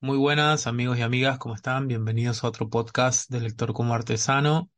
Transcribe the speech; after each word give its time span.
Muy 0.00 0.16
buenas 0.16 0.66
amigos 0.68 0.98
y 0.98 1.02
amigas, 1.02 1.38
¿cómo 1.38 1.54
están? 1.56 1.88
Bienvenidos 1.88 2.44
a 2.44 2.48
otro 2.48 2.68
podcast 2.70 3.30
de 3.30 3.40
Lector 3.40 3.72
como 3.72 3.94
Artesano. 3.94 4.70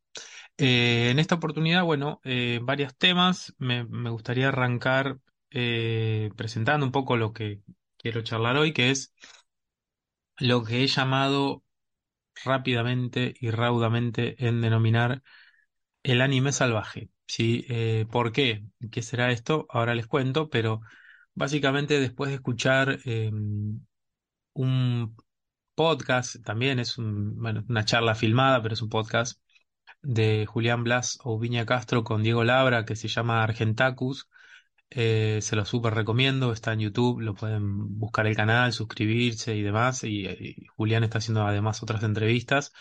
Eh, 0.59 1.11
en 1.11 1.19
esta 1.19 1.37
oportunidad, 1.37 1.85
bueno, 1.85 2.21
eh, 2.25 2.61
varios 2.63 2.97
temas. 2.97 3.55
Me, 3.59 3.85
gustaría 4.11 4.49
arrancar 4.49 5.19
eh, 5.51 6.31
presentando 6.37 6.87
un 6.87 6.93
poco 6.93 7.17
lo 7.19 7.33
que 7.35 7.61
quiero 7.99 8.23
charlar 8.23 8.57
hoy, 8.57 8.73
que 8.73 8.91
es 8.91 9.15
lo 10.39 10.65
que 10.65 10.83
he 10.83 10.87
llamado 10.87 11.63
rápidamente 12.45 13.35
y 13.41 13.51
raudamente 13.51 14.47
en 14.47 14.61
denominar 14.63 15.23
el 16.03 16.23
anime 16.23 16.53
salvaje. 16.53 17.11
¿Sí? 17.27 17.67
¿por 18.11 18.33
qué? 18.33 18.65
¿Qué 18.91 19.03
será 19.03 19.31
esto? 19.33 19.67
Ahora 19.71 19.95
les 19.95 20.07
cuento, 20.07 20.49
pero 20.51 20.81
básicamente 21.35 22.01
después 22.01 22.31
de 22.31 22.37
escuchar 22.37 23.01
eh, 23.05 23.31
un 24.53 25.17
podcast, 25.75 26.37
también 26.45 26.79
es 26.79 26.99
un- 26.99 27.37
bueno, 27.41 27.65
una 27.69 27.85
charla 27.85 28.15
filmada, 28.15 28.63
pero 28.63 28.75
es 28.75 28.83
un 28.83 28.89
podcast 28.91 29.41
de 30.03 30.47
Julián 30.47 30.85
Blas 30.85 31.19
o 31.25 31.39
Viña 31.39 31.67
Castro 31.67 32.05
con 32.05 32.23
Diego 32.23 32.45
Labra 32.45 32.85
que 32.85 32.97
se 32.97 33.09
llama 33.09 33.43
Argentacus. 33.43 34.29
Eh, 34.91 35.39
se 35.43 35.57
lo 35.57 35.65
súper 35.65 35.95
recomiendo, 35.95 36.53
está 36.53 36.73
en 36.73 36.81
YouTube, 36.81 37.21
lo 37.21 37.35
pueden 37.35 37.99
buscar 37.99 38.27
el 38.27 38.37
canal, 38.37 38.73
suscribirse 38.73 39.57
y 39.57 39.63
demás. 39.63 40.05
Y, 40.05 40.27
y 40.29 40.67
Julián 40.77 41.05
está 41.05 41.19
haciendo 41.19 41.47
además 41.47 41.83
otras 41.83 42.03
entrevistas, 42.03 42.73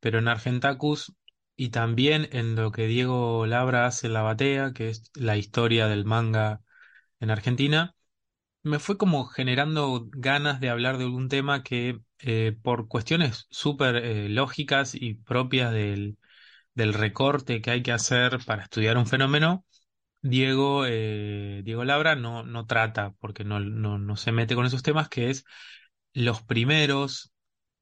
pero 0.00 0.18
en 0.18 0.28
Argentacus 0.28 1.14
y 1.56 1.70
también 1.70 2.28
en 2.32 2.54
lo 2.56 2.72
que 2.72 2.86
Diego 2.86 3.46
Labra 3.46 3.86
hace 3.86 4.06
en 4.06 4.14
La 4.14 4.22
Batea, 4.22 4.72
que 4.72 4.90
es 4.90 5.10
la 5.14 5.36
historia 5.36 5.88
del 5.88 6.04
manga 6.04 6.62
en 7.20 7.30
Argentina 7.30 7.96
me 8.68 8.78
fue 8.78 8.98
como 8.98 9.26
generando 9.26 10.08
ganas 10.12 10.60
de 10.60 10.70
hablar 10.70 10.98
de 10.98 11.04
algún 11.04 11.28
tema 11.28 11.62
que 11.62 12.00
eh, 12.20 12.56
por 12.62 12.88
cuestiones 12.88 13.46
súper 13.50 13.96
eh, 13.96 14.28
lógicas 14.28 14.94
y 14.94 15.14
propias 15.14 15.72
del, 15.72 16.18
del 16.74 16.94
recorte 16.94 17.62
que 17.62 17.70
hay 17.72 17.82
que 17.82 17.92
hacer 17.92 18.38
para 18.46 18.64
estudiar 18.64 18.98
un 18.98 19.06
fenómeno, 19.06 19.64
Diego, 20.22 20.84
eh, 20.86 21.62
Diego 21.64 21.84
Labra 21.84 22.16
no, 22.16 22.44
no 22.44 22.66
trata, 22.66 23.12
porque 23.20 23.44
no, 23.44 23.60
no, 23.60 23.98
no 23.98 24.16
se 24.16 24.32
mete 24.32 24.54
con 24.56 24.66
esos 24.66 24.82
temas, 24.82 25.08
que 25.08 25.30
es 25.30 25.44
los 26.12 26.42
primeros, 26.42 27.32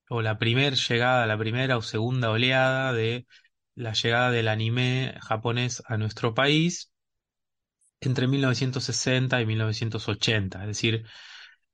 o 0.08 0.22
la 0.22 0.38
primer 0.38 0.74
llegada, 0.76 1.26
la 1.26 1.38
primera 1.38 1.76
o 1.78 1.82
segunda 1.82 2.30
oleada 2.30 2.92
de 2.92 3.26
la 3.74 3.92
llegada 3.94 4.30
del 4.30 4.48
anime 4.48 5.16
japonés 5.22 5.82
a 5.86 5.96
nuestro 5.98 6.34
país 6.34 6.92
entre 8.00 8.26
1960 8.28 9.40
y 9.40 9.46
1980, 9.46 10.60
es 10.62 10.66
decir, 10.68 11.04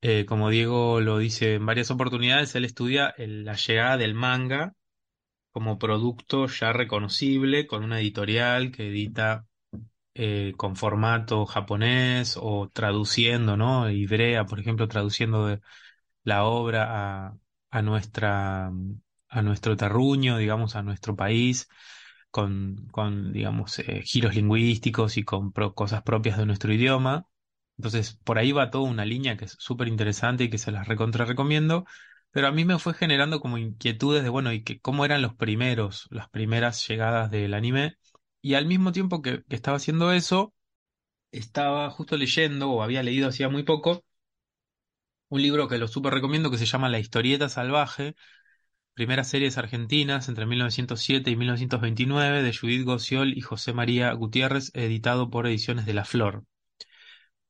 eh, 0.03 0.27
como 0.27 0.51
Diego 0.51 1.01
lo 1.01 1.19
dice 1.19 1.55
en 1.57 1.67
varias 1.67 1.91
oportunidades, 1.91 2.55
él 2.57 2.65
estudia 2.65 3.15
la 3.19 3.55
llegada 3.57 3.97
del 3.99 4.15
manga 4.15 4.75
como 5.53 5.79
producto 5.79 6.47
ya 6.47 6.73
reconocible 6.73 7.67
con 7.67 7.85
una 7.85 8.01
editorial 8.01 8.73
que 8.73 8.89
edita 8.89 9.47
eh, 10.15 10.55
con 10.57 10.77
formato 10.77 11.47
japonés 11.47 12.39
o 12.41 12.71
traduciendo, 12.73 13.57
¿no? 13.57 13.91
Ibrea, 13.91 14.47
por 14.47 14.61
ejemplo, 14.61 14.89
traduciendo 14.89 15.59
la 16.25 16.45
obra 16.45 17.27
a, 17.29 17.39
a 17.71 17.83
nuestra, 17.83 18.73
a 19.29 19.43
nuestro 19.43 19.77
terruño, 19.77 20.39
digamos, 20.39 20.77
a 20.77 20.83
nuestro 20.83 21.17
país, 21.17 21.69
con, 22.33 22.89
con 22.93 23.33
digamos, 23.35 23.79
eh, 23.81 24.03
giros 24.05 24.35
lingüísticos 24.37 25.19
y 25.19 25.25
con 25.25 25.53
pro- 25.53 25.75
cosas 25.77 26.03
propias 26.05 26.39
de 26.39 26.47
nuestro 26.47 26.75
idioma. 26.75 27.29
Entonces, 27.79 28.15
por 28.25 28.39
ahí 28.39 28.53
va 28.53 28.71
toda 28.73 28.91
una 28.91 29.05
línea 29.07 29.37
que 29.39 29.47
es 29.47 29.57
súper 29.61 29.89
interesante 29.89 30.45
y 30.45 30.51
que 30.51 30.59
se 30.59 30.73
las 30.73 30.89
recontra 30.89 31.25
recomiendo. 31.27 31.87
Pero 32.33 32.49
a 32.49 32.53
mí 32.53 32.65
me 32.65 32.79
fue 32.81 32.95
generando 32.95 33.41
como 33.41 33.59
inquietudes 33.59 34.23
de, 34.25 34.31
bueno, 34.31 34.53
y 34.53 34.65
que 34.65 34.81
cómo 34.81 35.05
eran 35.05 35.23
los 35.23 35.35
primeros, 35.37 36.09
las 36.11 36.29
primeras 36.31 36.87
llegadas 36.89 37.31
del 37.31 37.55
anime. 37.55 37.97
Y 38.43 38.55
al 38.55 38.67
mismo 38.67 38.93
tiempo 38.93 39.23
que, 39.23 39.45
que 39.45 39.57
estaba 39.57 39.77
haciendo 39.79 40.13
eso, 40.13 40.55
estaba 41.33 41.91
justo 41.91 42.17
leyendo, 42.17 42.71
o 42.73 42.83
había 42.83 43.03
leído 43.05 43.29
hacía 43.29 43.49
muy 43.51 43.65
poco, 43.65 44.05
un 45.29 45.43
libro 45.43 45.69
que 45.69 45.79
lo 45.79 45.89
súper 45.89 46.13
recomiendo 46.15 46.51
que 46.51 46.59
se 46.59 46.67
llama 46.67 46.89
La 46.89 46.99
historieta 46.99 47.49
salvaje, 47.49 48.15
primeras 48.95 49.29
series 49.29 49.59
argentinas 49.59 50.29
entre 50.29 50.47
1907 50.47 51.31
y 51.31 51.37
1929 51.37 52.43
de 52.43 52.55
Judith 52.57 52.85
Gossiol 52.85 53.37
y 53.37 53.41
José 53.43 53.73
María 53.73 54.13
Gutiérrez, 54.15 54.71
editado 54.75 55.31
por 55.31 55.47
Ediciones 55.47 55.87
de 55.87 55.95
La 55.95 56.05
Flor. 56.05 56.45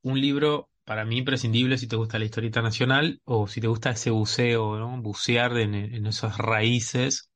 Un 0.03 0.20
libro 0.20 0.70
para 0.84 1.04
mí 1.04 1.19
imprescindible 1.19 1.76
si 1.78 1.88
te 1.88 1.97
gusta 1.97 2.19
la 2.19 2.25
historieta 2.25 2.62
nacional 2.62 3.20
o 3.25 3.48
si 3.48 3.60
te 3.60 3.66
gusta 3.69 3.91
ese 3.91 4.10
buceo, 4.10 4.78
¿no? 4.78 5.00
Bucear 5.03 5.56
en, 5.58 5.75
en 5.75 6.06
esas 6.06 6.38
raíces. 6.38 7.30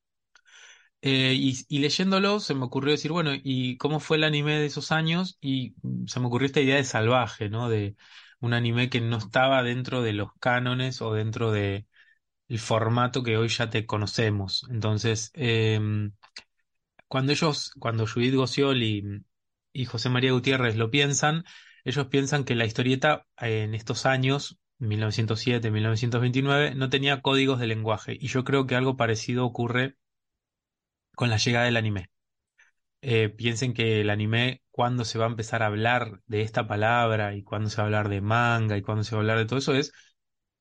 Eh, 1.02 1.34
y, 1.36 1.54
y 1.68 1.78
leyéndolo 1.80 2.40
se 2.40 2.54
me 2.54 2.64
ocurrió 2.64 2.92
decir, 2.92 3.12
bueno, 3.12 3.30
¿y 3.34 3.76
cómo 3.76 4.00
fue 4.00 4.16
el 4.16 4.24
anime 4.24 4.54
de 4.58 4.66
esos 4.66 4.90
años? 4.92 5.38
Y 5.40 5.74
se 6.06 6.18
me 6.20 6.26
ocurrió 6.26 6.46
esta 6.46 6.60
idea 6.60 6.76
de 6.76 6.84
salvaje, 6.84 7.48
¿no? 7.48 7.68
De 7.68 7.96
un 8.40 8.54
anime 8.54 8.90
que 8.90 9.00
no 9.00 9.18
estaba 9.18 9.62
dentro 9.62 10.02
de 10.02 10.12
los 10.14 10.30
cánones 10.40 11.00
o 11.02 11.12
dentro 11.14 11.52
de 11.52 11.86
el 12.48 12.58
formato 12.58 13.22
que 13.22 13.36
hoy 13.36 13.48
ya 13.48 13.70
te 13.70 13.86
conocemos. 13.86 14.66
Entonces, 14.70 15.30
em, 15.34 16.12
cuando 17.08 17.32
ellos, 17.32 17.72
cuando 17.78 18.06
Judith 18.06 18.34
Gossiol 18.34 18.82
y, 18.82 19.24
José 19.86 20.08
María 20.08 20.32
Gutiérrez 20.32 20.76
lo 20.76 20.90
piensan, 20.90 21.44
ellos 21.84 22.06
piensan 22.08 22.44
que 22.44 22.54
la 22.54 22.66
historieta 22.66 23.26
en 23.38 23.74
estos 23.74 24.06
años, 24.06 24.58
1907, 24.78 25.70
1929, 25.70 26.74
no 26.74 26.88
tenía 26.90 27.20
códigos 27.22 27.60
de 27.60 27.66
lenguaje. 27.66 28.16
Y 28.18 28.28
yo 28.28 28.44
creo 28.44 28.66
que 28.66 28.76
algo 28.76 28.96
parecido 28.96 29.44
ocurre 29.44 29.96
con 31.14 31.30
la 31.30 31.36
llegada 31.38 31.66
del 31.66 31.76
anime. 31.76 32.10
Eh, 33.02 33.28
piensen 33.28 33.74
que 33.74 34.00
el 34.00 34.10
anime, 34.10 34.62
cuando 34.70 35.04
se 35.04 35.18
va 35.18 35.26
a 35.26 35.28
empezar 35.28 35.62
a 35.62 35.66
hablar 35.66 36.20
de 36.26 36.42
esta 36.42 36.66
palabra 36.66 37.34
y 37.34 37.42
cuando 37.42 37.70
se 37.70 37.76
va 37.76 37.84
a 37.84 37.86
hablar 37.86 38.08
de 38.08 38.20
manga 38.20 38.76
y 38.76 38.82
cuando 38.82 39.04
se 39.04 39.14
va 39.14 39.20
a 39.20 39.22
hablar 39.22 39.38
de 39.38 39.46
todo 39.46 39.58
eso 39.58 39.74
es 39.74 39.92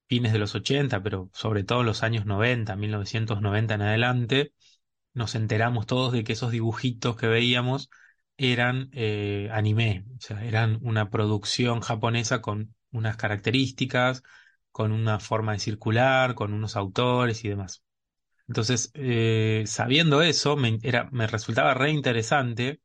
fines 0.07 0.33
de 0.33 0.39
los 0.39 0.55
80, 0.55 1.01
pero 1.03 1.29
sobre 1.33 1.63
todo 1.63 1.81
en 1.81 1.87
los 1.87 2.03
años 2.03 2.25
90, 2.25 2.75
1990 2.75 3.75
en 3.75 3.81
adelante, 3.81 4.53
nos 5.13 5.35
enteramos 5.35 5.85
todos 5.87 6.13
de 6.13 6.23
que 6.23 6.33
esos 6.33 6.51
dibujitos 6.51 7.15
que 7.17 7.27
veíamos 7.27 7.89
eran 8.37 8.89
eh, 8.93 9.49
anime, 9.51 10.05
o 10.17 10.21
sea, 10.21 10.43
eran 10.45 10.79
una 10.81 11.09
producción 11.09 11.81
japonesa 11.81 12.41
con 12.41 12.75
unas 12.91 13.17
características, 13.17 14.23
con 14.71 14.91
una 14.91 15.19
forma 15.19 15.53
de 15.53 15.59
circular, 15.59 16.35
con 16.35 16.53
unos 16.53 16.75
autores 16.75 17.43
y 17.45 17.49
demás. 17.49 17.83
Entonces, 18.47 18.91
eh, 18.93 19.63
sabiendo 19.67 20.21
eso, 20.21 20.55
me, 20.57 20.79
era, 20.83 21.09
me 21.11 21.27
resultaba 21.27 21.73
re 21.73 21.91
interesante 21.91 22.81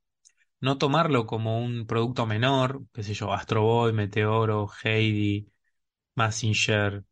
no 0.60 0.78
tomarlo 0.78 1.26
como 1.26 1.60
un 1.62 1.86
producto 1.86 2.26
menor, 2.26 2.82
qué 2.92 3.02
sé 3.02 3.14
yo, 3.14 3.32
Astro 3.32 3.62
Boy, 3.62 3.92
Meteoro, 3.92 4.70
Heidi, 4.84 5.48
Mazinger, 6.16 7.04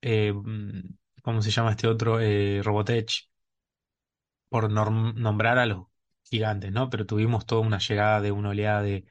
eh, 0.00 0.32
mm, 0.32 0.96
¿cómo 1.22 1.42
se 1.42 1.50
llama 1.50 1.70
este 1.72 1.88
otro? 1.88 2.20
Eh, 2.20 2.62
Robotech, 2.62 3.28
por 4.48 4.70
nombrar 4.70 5.58
a 5.58 5.66
los 5.66 5.86
gigantes, 6.24 6.72
¿no? 6.72 6.88
Pero 6.90 7.06
tuvimos 7.06 7.46
toda 7.46 7.62
una 7.62 7.78
llegada 7.78 8.20
de 8.20 8.32
una 8.32 8.50
oleada 8.50 8.82
de 8.82 9.04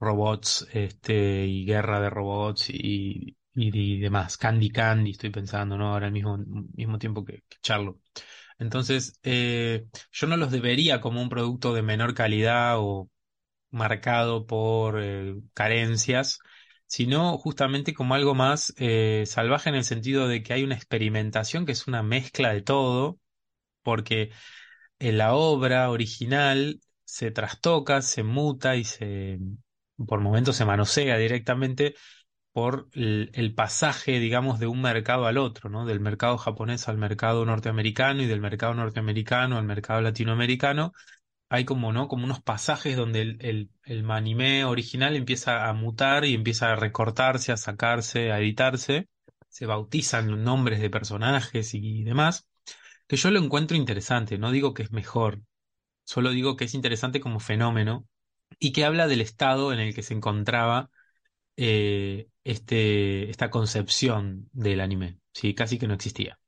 robots, 0.00 0.68
este, 0.72 1.46
y 1.46 1.66
guerra 1.66 2.00
de 2.00 2.10
robots 2.10 2.70
y, 2.70 3.36
y, 3.54 4.00
demás. 4.00 4.36
Candy 4.38 4.70
Candy, 4.70 5.12
estoy 5.12 5.30
pensando, 5.30 5.78
¿no? 5.78 5.92
Ahora 5.92 6.06
al 6.08 6.12
mismo, 6.12 6.38
mismo 6.74 6.98
tiempo 6.98 7.24
que, 7.24 7.44
que 7.48 7.58
Charlo. 7.62 8.00
Entonces, 8.58 9.18
eh, 9.22 9.86
yo 10.12 10.26
no 10.28 10.36
los 10.36 10.52
debería 10.52 11.00
como 11.00 11.22
un 11.22 11.28
producto 11.30 11.74
de 11.74 11.82
menor 11.82 12.14
calidad 12.14 12.76
o 12.78 13.10
marcado 13.70 14.46
por 14.46 15.02
carencias, 15.54 16.40
sino 16.86 17.38
justamente 17.38 17.94
como 17.94 18.14
algo 18.14 18.34
más 18.34 18.72
eh, 18.76 19.24
salvaje 19.26 19.68
en 19.70 19.76
el 19.76 19.84
sentido 19.84 20.28
de 20.28 20.42
que 20.42 20.52
hay 20.52 20.64
una 20.64 20.74
experimentación 20.76 21.66
que 21.66 21.72
es 21.72 21.86
una 21.86 22.02
mezcla 22.02 22.52
de 22.52 22.62
todo, 22.62 23.18
porque 23.82 24.30
en 24.98 25.18
la 25.18 25.34
obra 25.34 25.90
original 25.90 26.80
se 27.04 27.30
trastoca, 27.30 28.02
se 28.02 28.22
muta 28.22 28.76
y 28.76 28.84
se, 28.84 29.38
por 30.06 30.20
momentos 30.20 30.56
se 30.56 30.64
manosea 30.64 31.18
directamente 31.18 31.94
por 32.52 32.88
el, 32.94 33.30
el 33.34 33.54
pasaje, 33.54 34.20
digamos, 34.20 34.60
de 34.60 34.66
un 34.68 34.80
mercado 34.82 35.26
al 35.26 35.38
otro, 35.38 35.70
¿no? 35.70 35.86
Del 35.86 36.00
mercado 36.00 36.38
japonés 36.38 36.88
al 36.88 36.98
mercado 36.98 37.44
norteamericano 37.46 38.22
y 38.22 38.26
del 38.26 38.40
mercado 38.40 38.74
norteamericano 38.74 39.58
al 39.58 39.64
mercado 39.64 40.00
latinoamericano 40.00 40.92
hay 41.48 41.64
como, 41.64 41.92
¿no? 41.92 42.08
Como 42.08 42.24
unos 42.24 42.42
pasajes 42.42 42.96
donde 42.96 43.22
el, 43.22 43.36
el, 43.40 43.70
el 43.84 44.10
anime 44.10 44.64
original 44.64 45.16
empieza 45.16 45.68
a 45.68 45.72
mutar 45.74 46.24
y 46.24 46.34
empieza 46.34 46.72
a 46.72 46.76
recortarse, 46.76 47.52
a 47.52 47.56
sacarse, 47.56 48.32
a 48.32 48.40
editarse. 48.40 49.08
Se 49.48 49.66
bautizan 49.66 50.42
nombres 50.44 50.80
de 50.80 50.90
personajes 50.90 51.74
y 51.74 52.02
demás, 52.04 52.46
que 53.06 53.16
yo 53.16 53.30
lo 53.30 53.40
encuentro 53.40 53.76
interesante, 53.76 54.38
no 54.38 54.50
digo 54.52 54.74
que 54.74 54.82
es 54.84 54.92
mejor, 54.92 55.42
solo 56.04 56.30
digo 56.30 56.56
que 56.56 56.64
es 56.66 56.74
interesante 56.74 57.20
como 57.20 57.40
fenómeno 57.40 58.06
y 58.58 58.72
que 58.72 58.84
habla 58.84 59.08
del 59.08 59.20
estado 59.20 59.72
en 59.72 59.80
el 59.80 59.94
que 59.94 60.02
se 60.02 60.14
encontraba 60.14 60.90
eh, 61.56 62.28
este, 62.44 63.30
esta 63.30 63.50
concepción 63.50 64.48
del 64.52 64.80
anime, 64.80 65.18
¿sí? 65.32 65.54
Casi 65.54 65.78
que 65.78 65.88
no 65.88 65.94
existía. 65.94 66.38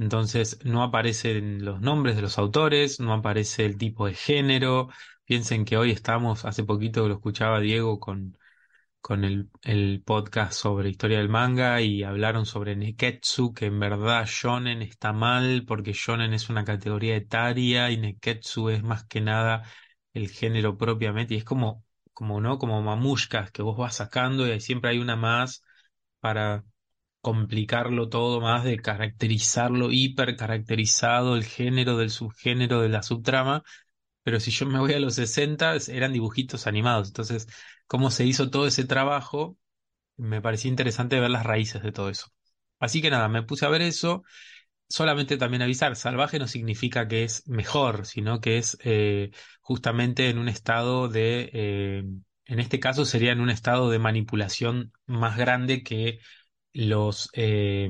Entonces 0.00 0.58
no 0.64 0.82
aparecen 0.82 1.64
los 1.64 1.80
nombres 1.82 2.16
de 2.16 2.22
los 2.22 2.38
autores, 2.38 3.00
no 3.00 3.12
aparece 3.12 3.66
el 3.66 3.76
tipo 3.78 4.06
de 4.06 4.14
género. 4.14 4.88
Piensen 5.26 5.64
que 5.66 5.76
hoy 5.76 5.90
estamos, 5.90 6.46
hace 6.46 6.64
poquito 6.64 7.06
lo 7.06 7.14
escuchaba 7.16 7.60
Diego 7.60 8.00
con, 8.00 8.38
con 9.00 9.24
el, 9.24 9.50
podcast 10.04 10.54
sobre 10.54 10.90
historia 10.90 11.18
del 11.18 11.28
manga 11.28 11.80
y 11.82 12.02
hablaron 12.04 12.46
sobre 12.46 12.76
Neketsu, 12.76 13.52
que 13.54 13.66
en 13.66 13.80
verdad 13.80 14.26
shonen 14.26 14.82
está 14.82 15.12
mal 15.12 15.64
porque 15.66 15.92
shonen 15.92 16.34
es 16.34 16.48
una 16.50 16.64
categoría 16.64 17.16
etaria 17.16 17.90
y 17.90 17.98
Neketsu 17.98 18.70
es 18.70 18.82
más 18.82 19.04
que 19.04 19.20
nada 19.20 19.64
el 20.14 20.28
género 20.30 20.78
propiamente 20.78 21.34
y 21.34 21.38
es 21.38 21.44
como, 21.44 21.84
como 22.14 22.40
no, 22.40 22.58
como 22.58 22.82
mamushkas 22.82 23.50
que 23.52 23.62
vos 23.62 23.76
vas 23.76 23.96
sacando 23.96 24.46
y 24.52 24.60
siempre 24.60 24.90
hay 24.92 24.98
una 24.98 25.16
más 25.16 25.62
para 26.20 26.64
complicarlo 27.20 28.08
todo 28.08 28.40
más, 28.40 28.64
de 28.64 28.78
caracterizarlo, 28.78 29.90
hiper 29.92 30.36
caracterizado 30.36 31.36
el 31.36 31.44
género 31.44 31.96
del 31.98 32.10
subgénero 32.10 32.80
de 32.80 32.88
la 32.88 33.02
subtrama, 33.02 33.62
pero 34.22 34.40
si 34.40 34.50
yo 34.50 34.66
me 34.66 34.78
voy 34.78 34.94
a 34.94 35.00
los 35.00 35.14
60 35.16 35.76
eran 35.88 36.12
dibujitos 36.12 36.66
animados, 36.66 37.08
entonces 37.08 37.48
cómo 37.86 38.10
se 38.10 38.26
hizo 38.26 38.50
todo 38.50 38.66
ese 38.66 38.84
trabajo, 38.84 39.58
me 40.16 40.42
parecía 40.42 40.70
interesante 40.70 41.20
ver 41.20 41.30
las 41.30 41.44
raíces 41.46 41.82
de 41.82 41.92
todo 41.92 42.10
eso. 42.10 42.28
Así 42.78 43.02
que 43.02 43.10
nada, 43.10 43.28
me 43.28 43.42
puse 43.42 43.66
a 43.66 43.68
ver 43.70 43.82
eso, 43.82 44.22
solamente 44.88 45.36
también 45.38 45.62
avisar, 45.62 45.96
salvaje 45.96 46.38
no 46.38 46.48
significa 46.48 47.08
que 47.08 47.24
es 47.24 47.46
mejor, 47.48 48.06
sino 48.06 48.40
que 48.40 48.58
es 48.58 48.78
eh, 48.84 49.30
justamente 49.60 50.28
en 50.30 50.38
un 50.38 50.48
estado 50.48 51.08
de... 51.08 51.50
Eh, 51.52 52.04
en 52.46 52.58
este 52.58 52.80
caso 52.80 53.04
sería 53.04 53.32
en 53.32 53.40
un 53.40 53.50
estado 53.50 53.90
de 53.90 54.00
manipulación 54.00 54.92
más 55.06 55.36
grande 55.36 55.84
que 55.84 56.18
los 56.72 57.30
eh, 57.34 57.88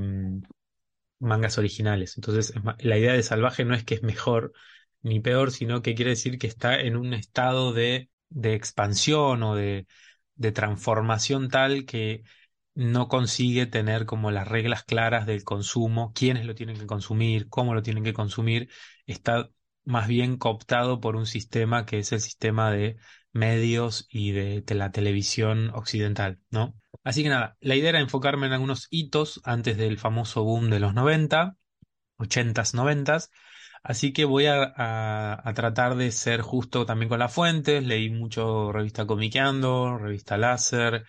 mangas 1.18 1.58
originales. 1.58 2.16
Entonces, 2.16 2.52
la 2.78 2.98
idea 2.98 3.12
de 3.12 3.22
salvaje 3.22 3.64
no 3.64 3.74
es 3.74 3.84
que 3.84 3.94
es 3.94 4.02
mejor 4.02 4.52
ni 5.02 5.20
peor, 5.20 5.50
sino 5.50 5.82
que 5.82 5.94
quiere 5.94 6.10
decir 6.12 6.38
que 6.38 6.46
está 6.46 6.80
en 6.80 6.96
un 6.96 7.14
estado 7.14 7.72
de, 7.72 8.10
de 8.28 8.54
expansión 8.54 9.42
o 9.42 9.54
de, 9.54 9.86
de 10.34 10.52
transformación 10.52 11.48
tal 11.48 11.84
que 11.86 12.22
no 12.74 13.08
consigue 13.08 13.66
tener 13.66 14.06
como 14.06 14.30
las 14.30 14.48
reglas 14.48 14.84
claras 14.84 15.26
del 15.26 15.44
consumo, 15.44 16.12
quiénes 16.14 16.46
lo 16.46 16.54
tienen 16.54 16.78
que 16.78 16.86
consumir, 16.86 17.48
cómo 17.48 17.74
lo 17.74 17.82
tienen 17.82 18.04
que 18.04 18.12
consumir, 18.14 18.70
está 19.06 19.50
más 19.84 20.08
bien 20.08 20.36
cooptado 20.36 21.00
por 21.00 21.16
un 21.16 21.26
sistema 21.26 21.84
que 21.84 21.98
es 21.98 22.12
el 22.12 22.20
sistema 22.20 22.70
de 22.70 22.96
medios 23.32 24.06
y 24.10 24.32
de, 24.32 24.64
la 24.74 24.92
televisión 24.92 25.70
occidental, 25.74 26.40
¿no? 26.50 26.74
Así 27.04 27.22
que 27.22 27.28
nada, 27.28 27.56
la 27.60 27.76
idea 27.76 27.90
era 27.90 28.00
enfocarme 28.00 28.46
en 28.46 28.52
algunos 28.52 28.88
hitos 28.90 29.40
antes 29.44 29.76
del 29.76 29.98
famoso 29.98 30.44
boom 30.44 30.70
de 30.70 30.80
los 30.80 30.94
90, 30.94 31.56
80s, 32.18 32.74
90s, 32.74 33.30
así 33.82 34.12
que 34.12 34.24
voy 34.24 34.46
a, 34.46 34.72
a, 34.76 35.54
tratar 35.54 35.96
de 35.96 36.12
ser 36.12 36.42
justo 36.42 36.86
también 36.86 37.08
con 37.08 37.18
las 37.20 37.32
fuentes, 37.32 37.84
leí 37.84 38.10
mucho 38.10 38.72
revista 38.72 39.06
Comiqueando, 39.06 39.96
revista 39.98 40.36
Láser, 40.36 41.04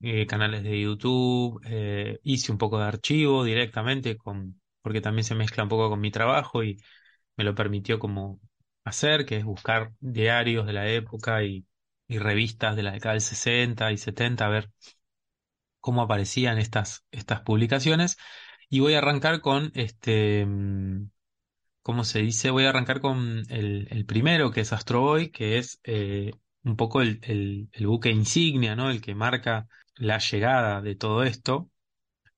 eh, 0.00 0.26
canales 0.26 0.62
de 0.62 0.80
YouTube, 0.80 1.60
eh, 1.64 2.20
hice 2.24 2.52
un 2.52 2.58
poco 2.58 2.78
de 2.78 2.84
archivo 2.84 3.42
directamente 3.44 4.16
con, 4.16 4.60
porque 4.82 5.00
también 5.00 5.24
se 5.24 5.34
mezcla 5.34 5.62
un 5.62 5.70
poco 5.70 5.88
con 5.88 6.00
mi 6.00 6.10
trabajo 6.10 6.62
y 6.62 6.76
me 7.36 7.44
lo 7.44 7.54
permitió 7.54 7.98
como 7.98 8.40
hacer, 8.84 9.26
que 9.26 9.38
es 9.38 9.44
buscar 9.44 9.92
diarios 10.00 10.66
de 10.66 10.72
la 10.74 10.88
época 10.88 11.42
y, 11.44 11.66
revistas 12.08 12.76
de 12.76 12.84
la 12.84 12.92
década 12.92 13.14
del 13.14 13.22
60 13.22 13.90
y 13.90 13.96
70, 13.98 14.46
a 14.46 14.48
ver 14.48 14.70
cómo 15.80 16.02
aparecían 16.02 16.58
estas, 16.58 17.04
estas 17.10 17.42
publicaciones. 17.42 18.16
Y 18.68 18.80
voy 18.80 18.94
a 18.94 18.98
arrancar 18.98 19.40
con 19.40 19.72
este, 19.74 20.46
mm, 20.46 21.10
¿cómo 21.82 22.04
se 22.04 22.20
dice? 22.20 22.50
Voy 22.50 22.64
a 22.66 22.70
arrancar 22.70 23.00
con 23.00 23.44
el, 23.50 24.04
primero, 24.06 24.50
que 24.50 24.62
es 24.62 24.72
Astro 24.72 25.00
Boy, 25.02 25.30
que 25.30 25.58
es 25.58 25.80
eh, 25.84 26.32
un 26.64 26.76
poco 26.76 27.02
el, 27.02 27.20
el, 27.72 27.86
buque 27.86 28.10
insignia, 28.10 28.76
¿no? 28.76 28.90
El 28.90 29.00
que 29.02 29.14
marca 29.14 29.68
la 29.96 30.18
llegada 30.18 30.80
de 30.82 30.96
todo 30.96 31.24
esto. 31.24 31.70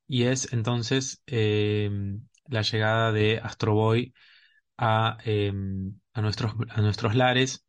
Y 0.08 0.24
es 0.24 0.52
entonces 0.52 1.22
eh, 1.26 1.90
la 2.46 2.62
llegada 2.62 3.12
de 3.12 3.38
Astro 3.38 3.74
Boy 3.74 4.14
a, 4.78 5.18
em, 5.24 5.98
a, 6.16 6.22
nuestros, 6.22 6.54
a 6.70 6.80
nuestros 6.80 7.14
lares. 7.14 7.66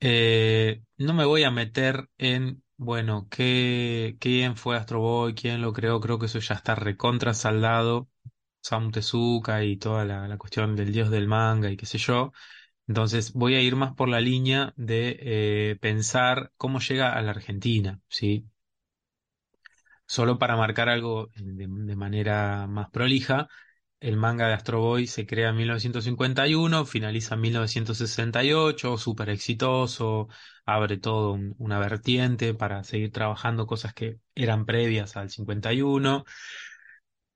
Eh, 0.00 0.82
no 0.98 1.14
me 1.14 1.24
voy 1.24 1.44
a 1.44 1.50
meter 1.50 2.10
en, 2.18 2.62
bueno, 2.76 3.28
qué, 3.30 4.16
quién 4.20 4.56
fue 4.56 4.76
Astro 4.76 5.00
Boy, 5.00 5.34
quién 5.34 5.62
lo 5.62 5.72
creó, 5.72 6.00
creo 6.00 6.18
que 6.18 6.26
eso 6.26 6.38
ya 6.40 6.54
está 6.54 6.74
recontra 6.74 7.34
saldado. 7.34 8.08
Sam 8.62 8.90
Tezuka 8.92 9.64
y 9.64 9.76
toda 9.78 10.04
la, 10.04 10.38
cuestión 10.38 10.76
del 10.76 10.92
dios 10.92 11.10
del 11.10 11.28
manga 11.28 11.70
y 11.70 11.76
qué 11.76 11.86
sé 11.86 11.98
yo. 11.98 12.32
Entonces 12.88 13.32
voy 13.34 13.54
a 13.56 13.62
ir 13.62 13.76
más 13.76 13.94
por 13.94 14.08
la 14.08 14.20
línea 14.20 14.74
de 14.76 15.18
eh, 15.20 15.78
pensar 15.80 16.52
cómo 16.56 16.80
llega 16.80 17.12
a 17.14 17.22
la 17.22 17.32
Argentina, 17.32 18.00
¿sí? 18.08 18.46
Solo 20.06 20.38
para 20.38 20.56
marcar 20.56 20.88
algo 20.88 21.30
de 21.34 21.96
manera 21.96 22.66
más 22.68 22.90
prolija, 22.90 23.48
el 24.00 24.16
manga 24.16 24.48
de 24.48 24.54
Astro 24.54 24.80
Boy 24.80 25.06
se 25.06 25.26
crea 25.26 25.50
en 25.50 25.56
1951, 25.56 26.84
finaliza 26.86 27.34
en 27.34 27.40
1968, 27.42 28.98
súper 28.98 29.30
exitoso, 29.30 30.28
abre 30.64 30.98
todo 30.98 31.38
una 31.58 31.78
vertiente 31.78 32.54
para 32.54 32.84
seguir 32.84 33.12
trabajando 33.12 33.66
cosas 33.66 33.94
que 33.94 34.18
eran 34.34 34.66
previas 34.66 35.16
al 35.16 35.30
51. 35.30 36.24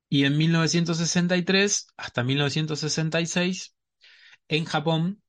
Y 0.09 0.25
en 0.25 0.37
1963 0.37 1.87
hasta 1.97 2.25
1966, 2.25 3.77
en 4.49 4.65
Japón, 4.65 5.23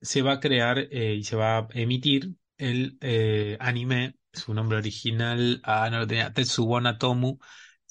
se 0.00 0.22
va 0.22 0.34
a 0.34 0.40
crear 0.40 0.78
eh, 0.78 1.14
y 1.14 1.24
se 1.24 1.36
va 1.36 1.58
a 1.58 1.68
emitir 1.74 2.34
el 2.58 2.98
eh, 3.00 3.56
anime, 3.60 4.16
su 4.32 4.54
nombre 4.54 4.78
original, 4.78 5.60
ah, 5.64 5.88
no 5.90 6.00
lo 6.00 6.06
tenía, 6.06 6.32
Tomu, 6.98 7.38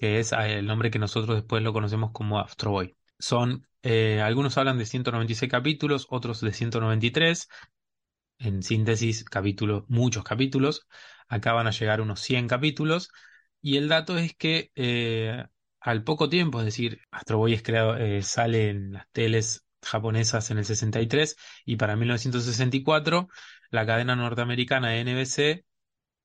que 0.01 0.19
es 0.19 0.33
ah, 0.33 0.47
el 0.49 0.65
nombre 0.65 0.89
que 0.89 0.97
nosotros 0.97 1.35
después 1.35 1.61
lo 1.61 1.73
conocemos 1.73 2.11
como 2.11 2.39
Astro 2.39 2.71
Boy. 2.71 2.97
Son, 3.19 3.67
eh, 3.83 4.19
algunos 4.19 4.57
hablan 4.57 4.79
de 4.79 4.87
196 4.87 5.51
capítulos, 5.51 6.07
otros 6.09 6.41
de 6.41 6.53
193. 6.53 7.47
En 8.39 8.63
síntesis, 8.63 9.23
capítulos, 9.23 9.83
muchos 9.89 10.23
capítulos. 10.23 10.87
Acá 11.27 11.53
van 11.53 11.67
a 11.67 11.71
llegar 11.71 12.01
unos 12.01 12.19
100 12.21 12.47
capítulos. 12.47 13.09
Y 13.61 13.77
el 13.77 13.89
dato 13.89 14.17
es 14.17 14.35
que 14.35 14.71
eh, 14.75 15.45
al 15.79 16.03
poco 16.03 16.29
tiempo, 16.29 16.59
es 16.59 16.65
decir, 16.65 17.01
Astro 17.11 17.37
Boy 17.37 17.53
es 17.53 17.61
creado, 17.61 17.95
eh, 17.97 18.23
sale 18.23 18.69
en 18.69 18.93
las 18.93 19.07
teles 19.11 19.67
japonesas 19.83 20.49
en 20.49 20.57
el 20.57 20.65
63 20.65 21.35
y 21.65 21.75
para 21.75 21.95
1964 21.95 23.29
la 23.69 23.85
cadena 23.85 24.15
norteamericana 24.15 24.95
NBC 25.03 25.63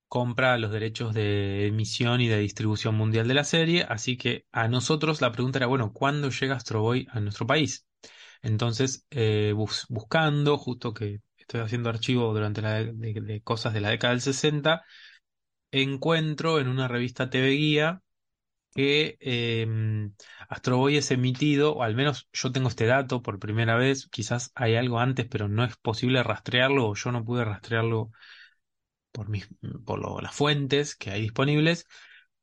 compra 0.09 0.59
los 0.59 0.71
derechos 0.73 1.15
de 1.15 1.67
emisión 1.67 2.21
y 2.21 2.29
de 2.29 2.39
distribución 2.39 2.95
mundial 2.95 3.29
de 3.29 3.35
la 3.35 3.45
serie, 3.45 3.85
así 3.89 4.17
que 4.17 4.47
a 4.53 4.69
nosotros 4.69 5.21
la 5.21 5.33
pregunta 5.33 5.59
era, 5.59 5.67
bueno, 5.67 5.93
¿cuándo 5.93 6.31
llega 6.31 6.57
Astro 6.57 6.83
Boy 6.83 7.07
a 7.11 7.21
nuestro 7.21 7.47
país? 7.47 7.87
Entonces, 8.43 9.07
eh, 9.11 9.53
buscando, 9.89 10.59
justo 10.59 10.95
que 10.95 11.21
estoy 11.37 11.61
haciendo 11.61 11.91
archivo 11.91 12.33
durante 12.33 12.63
la 12.63 12.85
de, 12.85 13.43
cosas 13.43 13.75
de 13.75 13.81
la 13.81 13.91
década 13.91 14.13
del 14.13 14.21
60, 14.23 14.85
encuentro 15.73 16.61
en 16.61 16.69
una 16.69 16.89
revista 16.89 17.31
TV 17.31 17.51
Guía 17.51 18.03
que 18.75 19.17
eh, 19.21 19.67
Astro 20.49 20.79
Boy 20.79 20.97
es 20.99 21.11
emitido, 21.11 21.75
o 21.77 21.83
al 21.83 21.95
menos 21.97 22.29
yo 22.33 22.53
tengo 22.53 22.69
este 22.69 22.87
dato 22.87 23.23
por 23.23 23.39
primera 23.39 23.77
vez, 23.77 24.09
quizás 24.09 24.53
hay 24.55 24.77
algo 24.77 25.01
antes, 25.01 25.27
pero 25.29 25.49
no 25.49 25.65
es 25.65 25.77
posible 25.77 26.23
rastrearlo, 26.23 26.89
o 26.91 26.95
yo 26.95 27.13
no 27.13 27.25
pude 27.25 27.45
rastrearlo 27.45 28.13
por, 29.17 29.31
mis, 29.31 29.49
por 29.87 30.23
las 30.23 30.35
fuentes 30.35 30.95
que 30.95 31.11
hay 31.11 31.23
disponibles. 31.23 31.87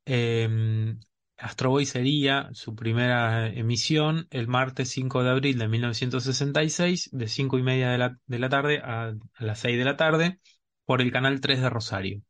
Eh, 0.06 0.96
Astro 1.38 1.70
Boy 1.70 1.86
sería 1.86 2.50
su 2.54 2.76
primera 2.76 3.48
emisión 3.48 4.28
el 4.32 4.48
martes 4.48 4.90
5 4.90 5.24
de 5.24 5.30
abril 5.30 5.60
de 5.60 5.68
1966, 5.68 7.10
de 7.12 7.28
5 7.28 7.60
y 7.60 7.64
media 7.64 7.92
de 7.92 7.98
la, 8.00 8.18
de 8.26 8.40
la 8.40 8.50
tarde 8.50 8.80
a, 8.84 9.10
a, 9.10 9.44
las 9.44 9.60
6 9.60 9.78
de 9.78 9.86
la 9.86 9.98
tarde, 9.98 10.40
por 10.86 11.02
el 11.02 11.12
canal 11.12 11.42
3 11.42 11.62
de 11.62 11.70
Rosario. 11.70 12.22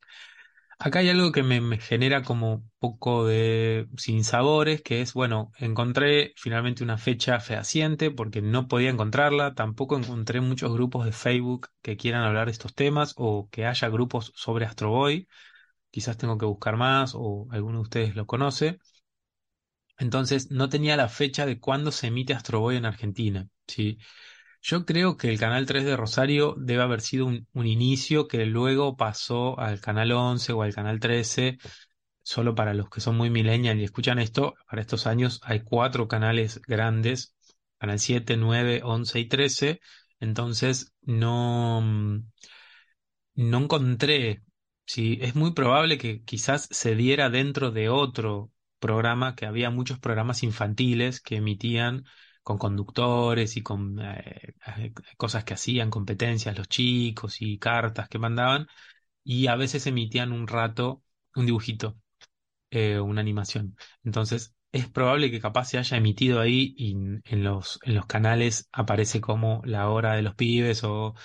Acá 0.85 0.99
hay 0.99 1.07
algo 1.09 1.31
que 1.31 1.43
me, 1.43 1.77
genera 1.79 2.23
como 2.23 2.69
poco 2.77 3.25
de 3.25 3.87
sinsabores, 3.97 4.81
que 4.81 4.99
es, 5.01 5.13
bueno, 5.13 5.53
encontré 5.57 6.33
finalmente 6.35 6.83
una 6.83 6.97
fecha 6.97 7.39
fehaciente 7.39 8.11
porque 8.11 8.41
no 8.41 8.67
podía 8.67 8.89
encontrarla, 8.89 9.53
tampoco 9.55 9.97
encontré 9.97 10.41
muchos 10.41 10.73
grupos 10.73 11.05
de 11.05 11.13
Facebook 11.13 11.69
que 11.81 11.95
quieran 11.95 12.23
hablar 12.23 12.47
de 12.47 12.51
estos 12.51 12.75
temas 12.75 13.13
o 13.15 13.47
que 13.49 13.65
haya 13.65 13.87
grupos 13.87 14.33
sobre 14.35 14.65
Astro 14.65 14.89
Boy, 14.89 15.29
quizás 15.91 16.17
tengo 16.17 16.37
que 16.37 16.45
buscar 16.45 16.77
más 16.77 17.13
o 17.15 17.47
alguno 17.51 17.79
de 17.79 17.83
ustedes 17.83 18.15
lo 18.15 18.27
conoce. 18.27 18.79
Entonces 19.97 20.51
no 20.51 20.69
tenía 20.69 20.97
la 20.97 21.07
fecha 21.09 21.45
de 21.45 21.59
cuándo 21.59 21.91
se 21.91 22.07
emite 22.07 22.33
Astro 22.33 22.59
Boy 22.59 22.75
en 22.77 22.85
Argentina, 22.85 23.47
¿sí? 23.67 23.97
Yo 24.65 24.85
creo 24.85 25.17
que 25.17 25.29
el 25.29 25.37
Canal 25.39 25.65
3 25.65 25.83
de 25.83 25.97
Rosario 25.97 26.55
debe 26.57 26.83
haber 26.83 27.01
sido 27.01 27.25
un, 27.25 27.47
inicio 27.53 28.29
que 28.29 28.45
luego 28.45 28.95
pasó 28.95 29.59
al 29.59 29.81
Canal 29.81 30.13
11 30.13 30.53
o 30.53 30.61
al 30.63 30.73
Canal 30.73 31.01
13 31.01 31.57
solo 32.23 32.55
para 32.55 32.73
los 32.73 32.89
que 32.89 33.01
son 33.01 33.17
muy 33.17 33.29
millennial 33.29 33.79
y 33.79 33.83
escuchan 33.83 34.19
esto, 34.19 34.55
para 34.69 34.81
estos 34.81 35.07
años 35.07 35.41
hay 35.43 35.61
cuatro 35.63 36.07
canales 36.07 36.61
grandes, 36.67 37.35
canal 37.77 37.99
7, 37.99 38.37
9, 38.37 38.81
11 38.83 39.19
y 39.19 39.27
13, 39.27 39.81
entonces 40.21 40.93
no, 41.01 41.81
mm, 41.81 42.23
no 43.35 43.57
encontré, 43.59 44.43
sí, 44.85 45.17
es 45.21 45.35
muy 45.35 45.53
probable 45.53 45.97
que 45.97 46.23
quizás 46.23 46.67
se 46.71 46.95
diera 46.95 47.29
dentro 47.29 47.71
de 47.71 47.89
otro 47.89 48.51
programa, 48.79 49.35
que 49.35 49.45
había 49.45 49.69
muchos 49.69 49.99
programas 49.99 50.43
infantiles 50.43 51.19
que 51.21 51.37
emitían 51.37 52.05
con 52.43 52.57
conductores 52.57 53.57
y 53.57 53.63
con 53.63 53.99
eh, 54.01 54.55
eh, 54.77 54.93
cosas 55.17 55.43
que 55.43 55.53
hacían, 55.53 55.89
competencias 55.89 56.57
los 56.57 56.67
chicos 56.69 57.41
y 57.41 57.57
cartas 57.59 58.09
que 58.09 58.19
mandaban, 58.19 58.67
y 59.23 59.47
a 59.47 59.55
veces 59.55 59.87
emitían 59.87 60.31
un 60.33 60.47
rato 60.47 61.03
un 61.35 61.45
dibujito 61.47 61.97
eh, 62.71 62.99
una 62.99 63.21
animación. 63.21 63.77
Entonces, 64.03 64.55
es 64.71 64.89
probable 64.89 65.29
que 65.31 65.39
capaz 65.41 65.65
se 65.65 65.77
haya 65.77 65.97
emitido 65.97 66.39
ahí 66.39 66.73
y 66.77 66.93
en 66.93 67.43
los, 67.43 67.79
en 67.83 67.95
los 67.95 68.05
canales 68.07 68.67
aparece 68.71 69.21
como 69.21 69.61
la 69.65 69.89
hora 69.89 70.13
de 70.15 70.23
los 70.23 70.35
pibes 70.35 70.83
o 70.83 71.15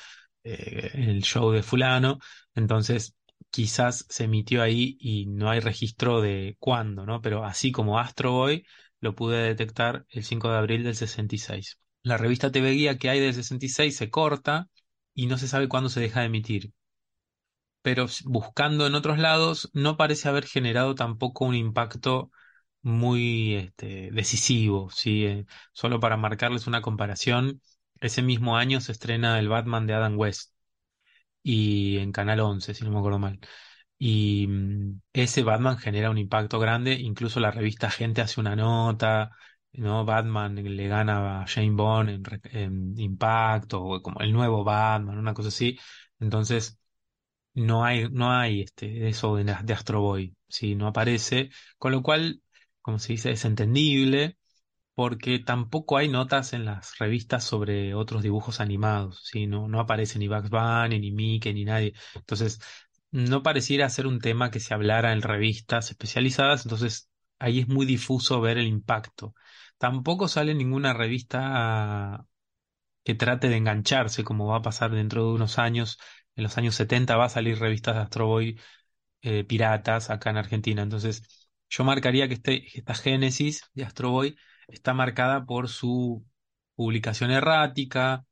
el 0.42 1.22
show 1.22 1.50
de 1.50 1.62
fulano. 1.62 2.18
Entonces, 2.54 3.16
quizás 3.50 4.06
se 4.08 4.24
emitió 4.24 4.62
ahí 4.62 4.96
y 5.00 5.26
no 5.26 5.50
hay 5.50 5.60
registro 5.60 6.20
de 6.20 6.56
cuándo, 6.58 7.06
¿no? 7.06 7.20
Pero 7.22 7.44
así 7.44 7.72
como 7.72 7.98
Astro 7.98 8.32
Boy, 8.32 8.66
lo 9.00 9.14
pude 9.14 9.38
detectar 9.42 10.06
el 10.10 10.24
5 10.24 10.50
de 10.50 10.58
abril 10.58 10.84
del 10.84 10.96
66. 10.96 11.78
La 12.02 12.16
revista 12.16 12.50
TV 12.52 12.72
Guía 12.72 12.98
que 12.98 13.10
hay 13.10 13.20
del 13.20 13.34
66 13.34 13.96
se 13.96 14.10
corta 14.10 14.68
y 15.14 15.26
no 15.26 15.38
se 15.38 15.48
sabe 15.48 15.68
cuándo 15.68 15.88
se 15.90 16.00
deja 16.00 16.20
de 16.20 16.26
emitir 16.26 16.72
pero 17.82 18.06
buscando 18.24 18.86
en 18.86 18.94
otros 18.94 19.18
lados 19.18 19.70
no 19.72 19.96
parece 19.96 20.28
haber 20.28 20.46
generado 20.46 20.94
tampoco 20.94 21.44
un 21.44 21.54
impacto 21.54 22.30
muy 22.82 23.54
este, 23.54 24.10
decisivo, 24.12 24.90
¿sí? 24.90 25.24
Eh, 25.26 25.46
solo 25.72 26.00
para 26.00 26.16
marcarles 26.16 26.66
una 26.66 26.82
comparación, 26.82 27.62
ese 28.00 28.22
mismo 28.22 28.56
año 28.56 28.80
se 28.80 28.92
estrena 28.92 29.38
el 29.38 29.48
Batman 29.48 29.86
de 29.86 29.94
Adam 29.94 30.18
West 30.18 30.52
y 31.42 31.98
en 31.98 32.12
Canal 32.12 32.40
11, 32.40 32.74
si 32.74 32.84
no 32.84 32.90
me 32.92 32.98
acuerdo 32.98 33.18
mal. 33.18 33.40
Y 33.98 34.46
mm, 34.48 35.00
ese 35.12 35.42
Batman 35.42 35.78
genera 35.78 36.10
un 36.10 36.18
impacto 36.18 36.58
grande, 36.58 36.94
incluso 36.94 37.40
la 37.40 37.50
revista 37.50 37.90
Gente 37.90 38.20
hace 38.20 38.40
una 38.40 38.56
nota, 38.56 39.30
¿no? 39.72 40.04
Batman 40.04 40.54
le 40.56 40.88
gana 40.88 41.42
a 41.42 41.46
Jane 41.46 41.70
Bond 41.72 42.28
en, 42.52 42.98
impacto, 42.98 43.82
o 43.82 44.02
como 44.02 44.20
el 44.20 44.32
nuevo 44.32 44.64
Batman, 44.64 45.18
una 45.18 45.34
cosa 45.34 45.48
así. 45.48 45.78
Entonces, 46.20 46.78
no 47.54 47.84
hay, 47.84 48.08
no 48.10 48.30
hay 48.32 48.62
este, 48.62 49.08
eso 49.08 49.36
de, 49.36 49.44
de 49.44 49.72
Astro 49.72 50.00
Boy, 50.00 50.34
no 50.76 50.86
aparece, 50.88 51.50
con 51.78 51.92
lo 51.92 52.02
cual, 52.02 52.42
como 52.82 52.98
se 52.98 53.12
dice, 53.14 53.30
es 53.32 53.44
entendible, 53.44 54.38
porque 54.94 55.38
tampoco 55.40 55.96
hay 55.98 56.08
notas 56.08 56.52
en 56.54 56.64
las 56.64 56.98
revistas 56.98 57.44
sobre 57.44 57.94
otros 57.94 58.22
dibujos 58.22 58.60
animados, 58.60 59.22
¿sí? 59.24 59.46
no, 59.46 59.68
no 59.68 59.80
aparece 59.80 60.18
ni 60.18 60.28
Bugs 60.28 60.50
Bunny, 60.50 60.98
ni 61.00 61.12
Mickey, 61.12 61.54
ni 61.54 61.64
nadie. 61.64 61.94
Entonces, 62.16 62.60
no 63.10 63.42
pareciera 63.42 63.88
ser 63.90 64.06
un 64.06 64.20
tema 64.20 64.50
que 64.50 64.60
se 64.60 64.74
hablara 64.74 65.12
en 65.12 65.22
revistas 65.22 65.90
especializadas, 65.90 66.64
entonces 66.64 67.10
ahí 67.38 67.60
es 67.60 67.68
muy 67.68 67.86
difuso 67.86 68.40
ver 68.40 68.58
el 68.58 68.66
impacto. 68.66 69.34
Tampoco 69.78 70.28
sale 70.28 70.54
ninguna 70.54 70.92
revista 70.94 72.26
que 73.04 73.14
trate 73.14 73.48
de 73.48 73.56
engancharse, 73.56 74.24
como 74.24 74.48
va 74.48 74.58
a 74.58 74.62
pasar 74.62 74.92
dentro 74.92 75.24
de 75.24 75.32
unos 75.34 75.58
años 75.58 75.98
en 76.38 76.44
los 76.44 76.56
años 76.56 76.76
70 76.76 77.16
va 77.16 77.26
a 77.26 77.28
salir 77.28 77.58
revistas 77.58 77.96
de 77.96 78.02
Astro 78.02 78.26
Boy 78.28 78.60
eh, 79.22 79.44
piratas 79.44 80.10
acá 80.10 80.30
en 80.30 80.38
Argentina. 80.38 80.82
Entonces, 80.82 81.22
yo 81.68 81.84
marcaría 81.84 82.28
que 82.28 82.34
este, 82.34 82.78
esta 82.78 82.94
génesis 82.94 83.64
de 83.74 83.84
Astro 83.84 84.10
Boy 84.10 84.36
está 84.68 84.94
marcada 84.94 85.44
por 85.46 85.68
su 85.68 86.24
publicación 86.76 87.32
errática, 87.32 88.24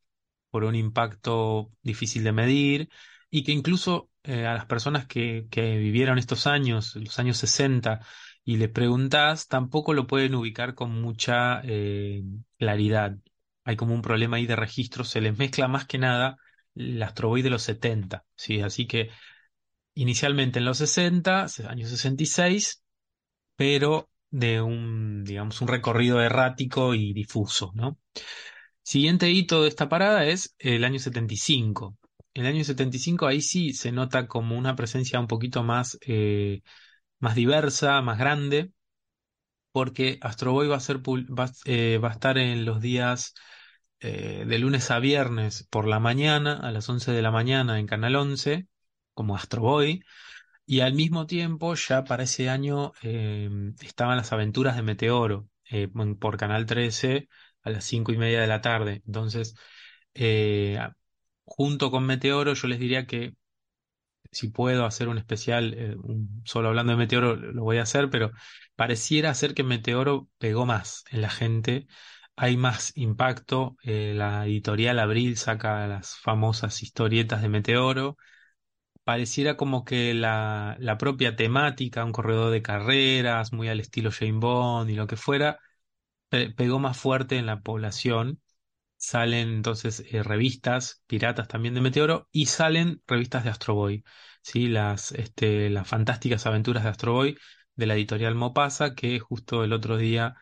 por 0.51 0.65
un 0.65 0.77
impacto 0.77 1.73
difícil 1.83 2.25
de 2.25 2.33
medir 2.33 2.91
y 3.31 3.45
que 3.45 3.53
incluso 3.53 4.09
eh, 4.27 4.47
a 4.47 4.55
las 4.55 4.67
personas 4.67 5.07
que, 5.07 5.47
que, 5.51 5.77
vivieron 5.79 6.19
estos 6.19 6.47
años, 6.47 6.97
los 6.97 7.19
años 7.19 7.37
60, 7.39 8.01
y 8.45 8.57
le 8.59 8.69
preguntás, 8.69 9.49
tampoco 9.49 9.95
lo 9.95 10.07
pueden 10.07 10.35
ubicar 10.35 10.75
con 10.75 11.01
mucha 11.01 11.61
eh, 11.65 12.23
claridad. 12.59 13.17
Hay 13.65 13.77
como 13.77 13.95
un 13.95 14.03
problema 14.03 14.37
ahí 14.37 14.47
de 14.47 14.57
registro, 14.57 15.05
se 15.05 15.21
les 15.21 15.37
mezcla 15.37 15.69
más 15.69 15.87
que 15.87 15.99
nada 15.99 16.39
el 16.75 17.03
Astro 17.03 17.29
Boy 17.29 17.43
de 17.43 17.51
los 17.51 17.63
70, 17.63 18.25
¿sí? 18.37 18.61
Así 18.61 18.87
que 18.87 19.11
inicialmente 19.95 20.59
en 20.59 20.67
los 20.67 20.79
60, 20.79 21.47
años 21.69 21.91
66, 21.91 22.83
pero 23.57 24.09
de 24.31 24.61
un, 24.61 25.25
digamos, 25.25 25.61
un 25.61 25.69
recorrido 25.69 26.21
errático 26.21 26.95
y 26.95 27.13
difuso, 27.13 27.73
¿no? 27.75 27.99
Siguiente 28.83 29.31
hito 29.31 29.63
de 29.63 29.69
esta 29.69 29.89
parada 29.89 30.27
es 30.27 30.55
el 30.59 30.85
año 30.85 30.99
75. 30.99 31.97
El 32.37 32.47
año 32.47 32.63
75 32.65 33.27
ahí 33.27 33.41
sí 33.41 33.73
se 33.73 33.93
nota 33.93 34.29
como 34.29 34.59
una 34.59 34.77
presencia 34.77 35.19
un 35.21 35.27
poquito 35.27 35.63
más, 35.63 35.99
eh, 36.07 36.63
más 37.21 37.35
diversa, 37.35 38.03
más 38.03 38.19
grande, 38.19 38.73
porque 39.73 40.19
Astro 40.23 40.53
Boy 40.53 40.69
va 40.69 40.77
a, 40.77 40.81
ser, 40.81 41.01
eh, 41.67 42.01
estar 42.11 42.39
en 42.39 42.65
los 42.67 42.81
días 42.81 43.35
eh, 44.01 44.45
de 44.47 44.59
lunes 44.59 44.91
a 44.91 44.99
viernes 44.99 45.67
por 45.71 45.87
la 45.89 46.01
mañana, 46.01 46.59
a 46.59 46.73
las 46.73 46.89
11 46.89 47.13
de 47.13 47.23
la 47.23 47.31
mañana 47.31 47.79
en 47.79 47.87
Canal 47.87 48.17
11, 48.17 48.67
como 49.15 49.37
Astro 49.37 49.63
Boy, 49.63 50.03
y 50.67 50.81
al 50.81 50.95
mismo 50.95 51.27
tiempo 51.27 51.75
ya 51.75 52.05
para 52.05 52.25
ese 52.25 52.51
año 52.51 52.93
eh, 53.03 53.49
estaban 53.81 54.19
las 54.19 54.33
aventuras 54.33 54.77
de 54.77 54.83
Meteoro 54.83 55.49
eh, 55.71 55.89
por 56.21 56.37
Canal 56.37 56.67
13 56.67 57.29
a 57.63 57.71
las 57.71 57.85
5 57.85 58.13
y 58.13 58.19
media 58.19 58.41
de 58.41 58.47
la 58.49 58.61
tarde. 58.61 59.03
Entonces, 59.07 59.55
junto 61.47 61.91
con 61.93 62.07
Meteoro, 62.07 62.55
yo 62.55 62.69
les 62.69 62.79
diría 62.81 63.07
que 63.07 63.35
si 64.33 64.49
puedo 64.49 64.85
hacer 64.85 65.09
un 65.09 65.19
especial, 65.19 65.99
solo 66.45 66.69
hablando 66.69 66.93
de 66.93 66.99
Meteoro, 66.99 67.37
lo 67.37 67.63
voy 67.63 67.79
a 67.79 67.83
hacer, 67.83 68.11
pero 68.11 68.33
pareciera 68.75 69.33
ser 69.35 69.55
que 69.55 69.63
Meteoro 69.65 70.29
pegó 70.39 70.67
más 70.67 71.05
en 71.11 71.23
la 71.23 71.31
gente 71.31 71.87
hay 72.39 72.57
más 72.59 72.93
impacto. 72.97 73.77
Eh, 73.83 74.13
la 74.15 74.45
editorial 74.47 74.99
Abril 74.99 75.37
saca 75.39 75.87
las 75.89 76.17
famosas 76.19 76.83
historietas 76.83 77.41
de 77.43 77.49
Meteoro. 77.49 78.19
Pareciera 79.05 79.57
como 79.57 79.85
que 79.85 80.15
la, 80.15 80.77
la 80.81 80.99
propia 80.99 81.37
temática, 81.37 82.05
un 82.05 82.13
corredor 82.13 82.53
de 82.53 82.63
carreras, 82.63 83.53
muy 83.53 83.69
al 83.69 83.81
estilo 83.81 84.11
Jane 84.13 84.33
Bond 84.41 84.91
y 84.91 84.95
lo 84.97 85.07
que 85.07 85.17
fuera, 85.17 85.61
pegó 86.57 86.79
más 86.79 86.99
fuerte 86.99 87.37
en 87.39 87.47
la 87.47 87.61
población. 87.61 88.41
Salen 88.97 89.49
entonces 89.49 90.05
eh, 90.11 90.23
revistas 90.23 91.03
piratas 91.07 91.49
también 91.49 91.75
de 91.75 91.81
Meteoro 91.81 92.29
y 92.33 92.47
salen 92.47 93.03
revistas 93.07 93.45
de 93.45 93.51
Astro 93.51 93.75
Boy. 93.75 94.05
¿sí? 94.43 94.69
Las, 94.69 95.13
este, 95.13 95.71
las 95.71 95.87
fantásticas 95.89 96.47
aventuras 96.47 96.83
de 96.85 96.91
Astro 96.91 97.13
Boy 97.13 97.39
de 97.75 97.87
la 97.87 97.95
editorial 97.95 98.35
Mopasa, 98.35 98.95
que 98.95 99.19
justo 99.21 99.65
el 99.65 99.73
otro 99.73 99.97
día 99.99 100.35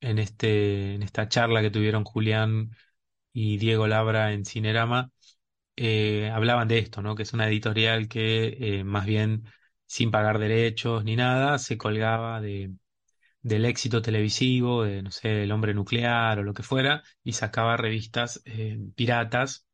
en, 0.00 0.18
este, 0.18 0.94
en 0.94 1.02
esta 1.02 1.28
charla 1.28 1.62
que 1.62 1.70
tuvieron 1.70 2.04
Julián 2.04 2.70
y 3.32 3.58
Diego 3.58 3.86
Labra 3.86 4.32
en 4.32 4.44
Cinerama, 4.44 5.10
eh, 5.76 6.30
hablaban 6.34 6.68
de 6.68 6.78
esto, 6.78 7.02
¿no? 7.02 7.14
Que 7.16 7.24
es 7.24 7.32
una 7.32 7.48
editorial 7.48 8.08
que 8.08 8.78
eh, 8.80 8.84
más 8.84 9.06
bien 9.06 9.44
sin 9.86 10.10
pagar 10.10 10.38
derechos 10.38 11.04
ni 11.04 11.16
nada, 11.16 11.58
se 11.58 11.78
colgaba 11.78 12.40
de, 12.40 12.72
del 13.46 13.64
éxito 13.64 14.02
televisivo, 14.02 14.84
de, 14.84 15.02
no 15.02 15.10
sé, 15.12 15.42
El 15.44 15.52
hombre 15.52 15.74
nuclear 15.74 16.38
o 16.38 16.42
lo 16.42 16.54
que 16.54 16.62
fuera, 16.64 17.02
y 17.22 17.32
sacaba 17.34 17.76
revistas 17.76 18.42
eh, 18.44 18.78
piratas. 18.96 19.66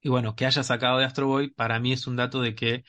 Y 0.00 0.08
bueno, 0.10 0.36
que 0.36 0.46
haya 0.46 0.62
sacado 0.62 0.98
de 0.98 1.04
Astro 1.06 1.26
Boy, 1.28 1.50
para 1.50 1.80
mí 1.80 1.92
es 1.92 2.06
un 2.06 2.16
dato 2.16 2.40
de 2.42 2.54
que 2.54 2.84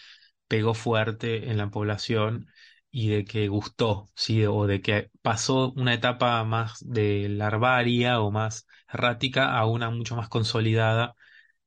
pegó 0.47 0.73
fuerte 0.75 1.49
en 1.51 1.57
la 1.57 1.69
población 1.71 2.47
y 2.91 3.09
de 3.09 3.25
que 3.25 3.47
gustó, 3.49 4.09
¿sí? 4.15 4.45
o 4.45 4.67
de 4.67 4.81
que 4.81 5.11
pasó 5.23 5.73
una 5.73 5.93
etapa 5.95 6.43
más 6.45 6.79
de 6.87 7.29
larvaria 7.29 8.21
o 8.21 8.31
más 8.31 8.67
errática 8.93 9.57
a 9.57 9.65
una 9.67 9.89
mucho 9.91 10.15
más 10.17 10.29
consolidada. 10.29 11.15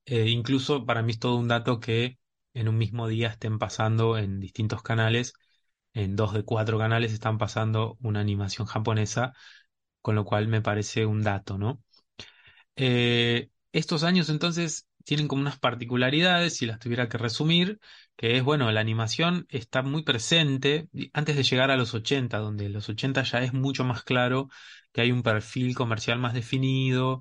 Eh, 0.05 0.29
incluso 0.31 0.85
para 0.87 1.03
mí 1.03 1.13
es 1.13 1.19
todo 1.19 1.37
un 1.37 1.49
dato 1.49 1.81
que 1.81 2.19
en 2.55 2.69
un 2.69 2.79
mismo 2.79 3.09
día 3.09 3.29
estén 3.29 3.59
pasando 3.59 4.19
en 4.19 4.41
distintos 4.41 4.83
canales, 4.83 5.35
en 5.95 6.17
dos 6.17 6.35
de 6.35 6.45
cuatro 6.45 6.79
canales 6.79 7.13
están 7.13 7.39
pasando 7.39 7.99
una 8.03 8.21
animación 8.21 8.67
japonesa, 8.67 9.35
con 10.03 10.15
lo 10.17 10.25
cual 10.25 10.49
me 10.49 10.63
parece 10.63 11.07
un 11.07 11.23
dato, 11.23 11.59
¿no? 11.59 11.83
Eh, 12.77 13.51
estos 13.73 14.05
años 14.05 14.29
entonces 14.29 14.87
tienen 15.05 15.29
como 15.29 15.43
unas 15.43 15.59
particularidades, 15.59 16.57
si 16.57 16.67
las 16.67 16.79
tuviera 16.79 17.09
que 17.09 17.19
resumir, 17.19 17.81
que 18.17 18.37
es, 18.37 18.45
bueno, 18.45 18.71
la 18.73 18.81
animación 18.81 19.47
está 19.49 19.83
muy 19.83 20.03
presente 20.05 20.89
antes 21.13 21.37
de 21.37 21.43
llegar 21.43 21.71
a 21.71 21.77
los 21.77 21.95
80, 21.95 22.39
donde 22.39 22.69
los 22.69 22.89
80 22.89 23.23
ya 23.25 23.43
es 23.43 23.53
mucho 23.53 23.85
más 23.85 24.05
claro 24.05 24.49
que 24.93 25.01
hay 25.01 25.11
un 25.13 25.23
perfil 25.23 25.75
comercial 25.75 26.19
más 26.19 26.35
definido, 26.35 27.21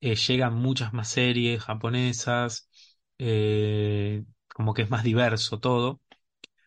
eh, 0.00 0.16
llegan 0.16 0.54
muchas 0.54 0.92
más 0.92 1.08
series 1.10 1.62
japonesas, 1.64 2.70
eh, 3.18 4.24
como 4.54 4.74
que 4.74 4.82
es 4.82 4.90
más 4.90 5.04
diverso 5.04 5.60
todo. 5.60 6.00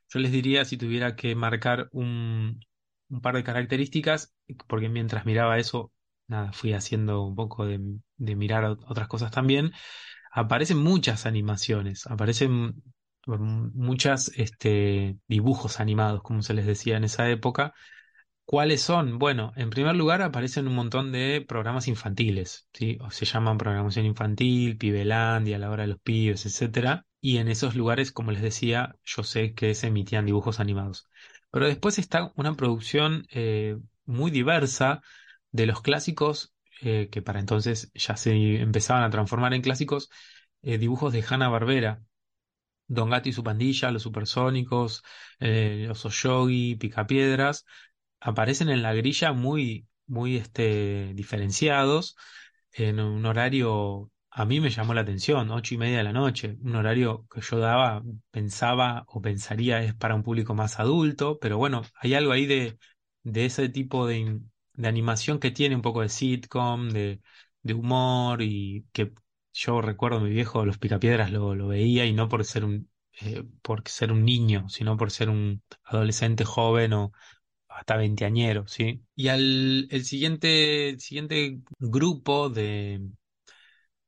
Yo 0.10 0.20
les 0.20 0.32
diría 0.32 0.66
si 0.66 0.78
tuviera 0.78 1.16
que 1.16 1.36
marcar 1.36 1.90
un, 1.92 2.60
par 3.22 3.36
de 3.36 3.44
características, 3.44 4.34
porque 4.68 4.90
mientras 4.90 5.26
miraba 5.26 5.58
eso, 5.60 5.92
nada, 6.28 6.52
fui 6.54 6.74
haciendo 6.74 7.24
un 7.24 7.36
poco 7.36 7.66
de, 7.66 7.80
mirar 8.36 8.64
ot- 8.66 8.86
otras 8.88 9.08
cosas 9.08 9.32
también. 9.32 9.72
Aparecen 10.32 10.78
muchas 10.80 11.26
animaciones, 11.28 12.08
aparecen 12.08 12.84
muchas 13.28 14.30
este, 14.38 15.18
dibujos 15.28 15.80
animados, 15.80 16.24
como 16.24 16.42
se 16.44 16.54
les 16.54 16.66
decía 16.68 16.98
en 16.98 17.06
esa 17.06 17.30
época. 17.30 17.74
¿Cuáles 18.46 18.82
son? 18.84 19.20
Bueno, 19.20 19.54
en 19.58 19.72
primer 19.72 19.96
lugar 19.98 20.22
aparecen 20.24 20.68
un 20.70 20.76
montón 20.76 21.14
de 21.14 21.46
programas 21.48 21.90
infantiles. 21.90 22.70
O 23.02 23.12
se 23.12 23.26
llaman 23.26 23.60
programación 23.60 24.06
infantil, 24.08 24.78
Pibelandia, 24.78 25.60
La 25.60 25.72
Hora 25.72 25.84
de 25.86 25.90
los 25.90 26.02
Pibes, 26.02 26.46
etcétera. 26.48 27.07
Y 27.20 27.38
en 27.38 27.48
esos 27.48 27.76
lugares, 27.76 28.12
como 28.12 28.32
les 28.32 28.42
decía, 28.42 28.96
yo 29.04 29.24
sé 29.24 29.54
que 29.54 29.74
se 29.76 29.88
emitían 29.88 30.26
dibujos 30.26 30.60
animados. 30.60 31.08
Pero 31.52 31.68
después 31.68 32.00
está 32.00 32.32
una 32.36 32.56
producción 32.56 33.26
eh, 33.32 33.78
muy 34.06 34.32
diversa 34.32 35.02
de 35.52 35.66
los 35.66 35.82
clásicos, 35.82 36.54
eh, 36.82 37.10
que 37.12 37.22
para 37.22 37.40
entonces 37.40 37.92
ya 37.96 38.18
se 38.18 38.34
empezaban 38.62 39.04
a 39.04 39.10
transformar 39.10 39.54
en 39.54 39.62
clásicos, 39.62 40.10
eh, 40.62 40.78
dibujos 40.78 41.14
de 41.14 41.24
Hanna-Barbera. 41.28 42.04
Don 42.90 43.10
Gato 43.10 43.30
y 43.30 43.34
su 43.34 43.44
pandilla, 43.44 43.92
los 43.92 44.04
supersónicos, 44.04 45.04
los 45.40 46.06
Oyogi, 46.06 46.76
Picapiedras 46.76 47.66
aparecen 48.20 48.70
en 48.70 48.82
la 48.82 48.94
grilla 48.94 49.34
muy, 49.34 49.88
muy 50.06 50.38
este, 50.38 51.14
diferenciados, 51.14 52.16
en 52.72 53.00
un 53.00 53.26
horario, 53.26 54.12
a 54.40 54.46
mí 54.46 54.60
me 54.62 54.70
llamó 54.70 54.94
la 54.94 55.02
atención, 55.02 55.50
ocho 55.52 55.74
y 55.76 55.78
media 55.78 55.98
de 55.98 56.04
la 56.04 56.14
noche, 56.14 56.58
un 56.62 56.76
horario 56.76 57.28
que 57.34 57.42
yo 57.42 57.58
daba, 57.60 58.04
pensaba 58.32 59.04
o 59.08 59.20
pensaría 59.22 59.82
es 59.84 59.96
para 59.96 60.14
un 60.16 60.22
público 60.24 60.54
más 60.54 60.80
adulto, 60.80 61.40
pero 61.40 61.58
bueno, 61.58 61.82
hay 61.96 62.14
algo 62.14 62.32
ahí 62.34 62.46
de, 62.46 62.78
de 63.24 63.46
ese 63.46 63.70
tipo 63.70 64.06
de, 64.08 64.40
de 64.74 64.88
animación 64.88 65.40
que 65.40 65.50
tiene 65.52 65.76
un 65.76 65.82
poco 65.82 66.02
de 66.02 66.10
sitcom, 66.10 66.90
de, 66.90 67.20
de 67.64 67.74
humor 67.74 68.42
y 68.44 68.86
que 68.94 69.12
yo 69.54 69.82
recuerdo 69.82 70.20
mi 70.20 70.30
viejo, 70.30 70.66
Los 70.66 70.78
Picapiedras 70.78 71.32
lo, 71.32 71.56
lo 71.56 71.68
veía 71.68 72.06
y 72.06 72.14
no 72.14 72.30
por 72.30 72.46
ser 72.46 72.64
un, 72.64 72.90
eh, 73.22 73.44
por 73.64 73.88
ser 73.90 74.12
un 74.12 74.24
niño, 74.24 74.70
sino 74.70 74.98
por 74.98 75.10
ser 75.12 75.30
un 75.30 75.64
adolescente 75.84 76.46
joven 76.46 76.94
o 76.94 77.12
hasta 77.70 77.98
veinteañero, 77.98 78.68
¿sí? 78.68 79.04
Y 79.16 79.30
al 79.30 79.88
el 79.92 80.06
siguiente, 80.06 80.90
el 80.90 81.00
siguiente 81.00 81.60
grupo 81.80 82.50
de, 82.50 83.02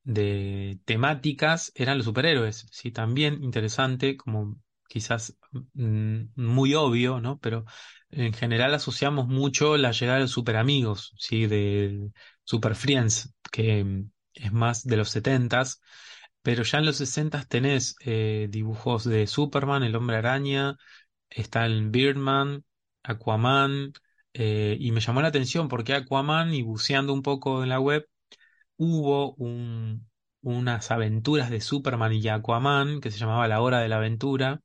de 0.04 0.80
temáticas 0.84 1.72
eran 1.74 1.98
los 1.98 2.06
superhéroes, 2.06 2.66
¿sí? 2.70 2.90
También 2.92 3.42
interesante, 3.44 4.16
como 4.16 4.56
quizás 4.88 5.36
mm, 5.74 6.24
muy 6.36 6.74
obvio, 6.74 7.20
¿no? 7.20 7.38
Pero 7.40 7.64
en 8.10 8.32
general 8.32 8.74
asociamos 8.74 9.28
mucho 9.28 9.76
la 9.76 9.92
llegada 9.92 10.16
de 10.18 10.24
los 10.24 10.30
superamigos, 10.32 11.14
¿sí? 11.18 11.46
De 11.46 12.10
Super 12.44 12.74
Friends, 12.74 13.34
que 13.52 13.84
mm, 13.84 14.10
es 14.34 14.52
más 14.52 14.84
de 14.84 14.96
los 14.96 15.10
setentas, 15.10 15.80
pero 16.42 16.62
ya 16.62 16.78
en 16.78 16.86
los 16.86 16.96
sesentas 16.96 17.48
tenés 17.48 17.96
eh, 18.00 18.48
dibujos 18.50 19.04
de 19.04 19.26
Superman, 19.26 19.82
el 19.82 19.94
Hombre 19.96 20.16
Araña, 20.16 20.76
está 21.30 21.66
el 21.66 21.90
Birdman, 21.90 22.64
Aquaman, 23.02 23.92
eh, 24.34 24.76
y 24.80 24.92
me 24.92 25.00
llamó 25.00 25.22
la 25.22 25.28
atención 25.28 25.68
porque 25.68 25.94
Aquaman, 25.94 26.54
y 26.54 26.62
buceando 26.62 27.12
un 27.12 27.22
poco 27.22 27.62
en 27.62 27.68
la 27.70 27.80
web, 27.80 28.06
hubo 28.80 29.34
un- 29.36 30.08
unas 30.42 30.90
aventuras 30.92 31.50
de 31.50 31.60
Superman 31.62 32.14
y 32.14 32.28
Aquaman 32.28 33.00
que 33.02 33.12
se 33.12 33.18
llamaba 33.20 33.48
La 33.48 33.60
Hora 33.62 33.80
de 33.80 33.88
la 33.90 33.98
Aventura 33.98 34.62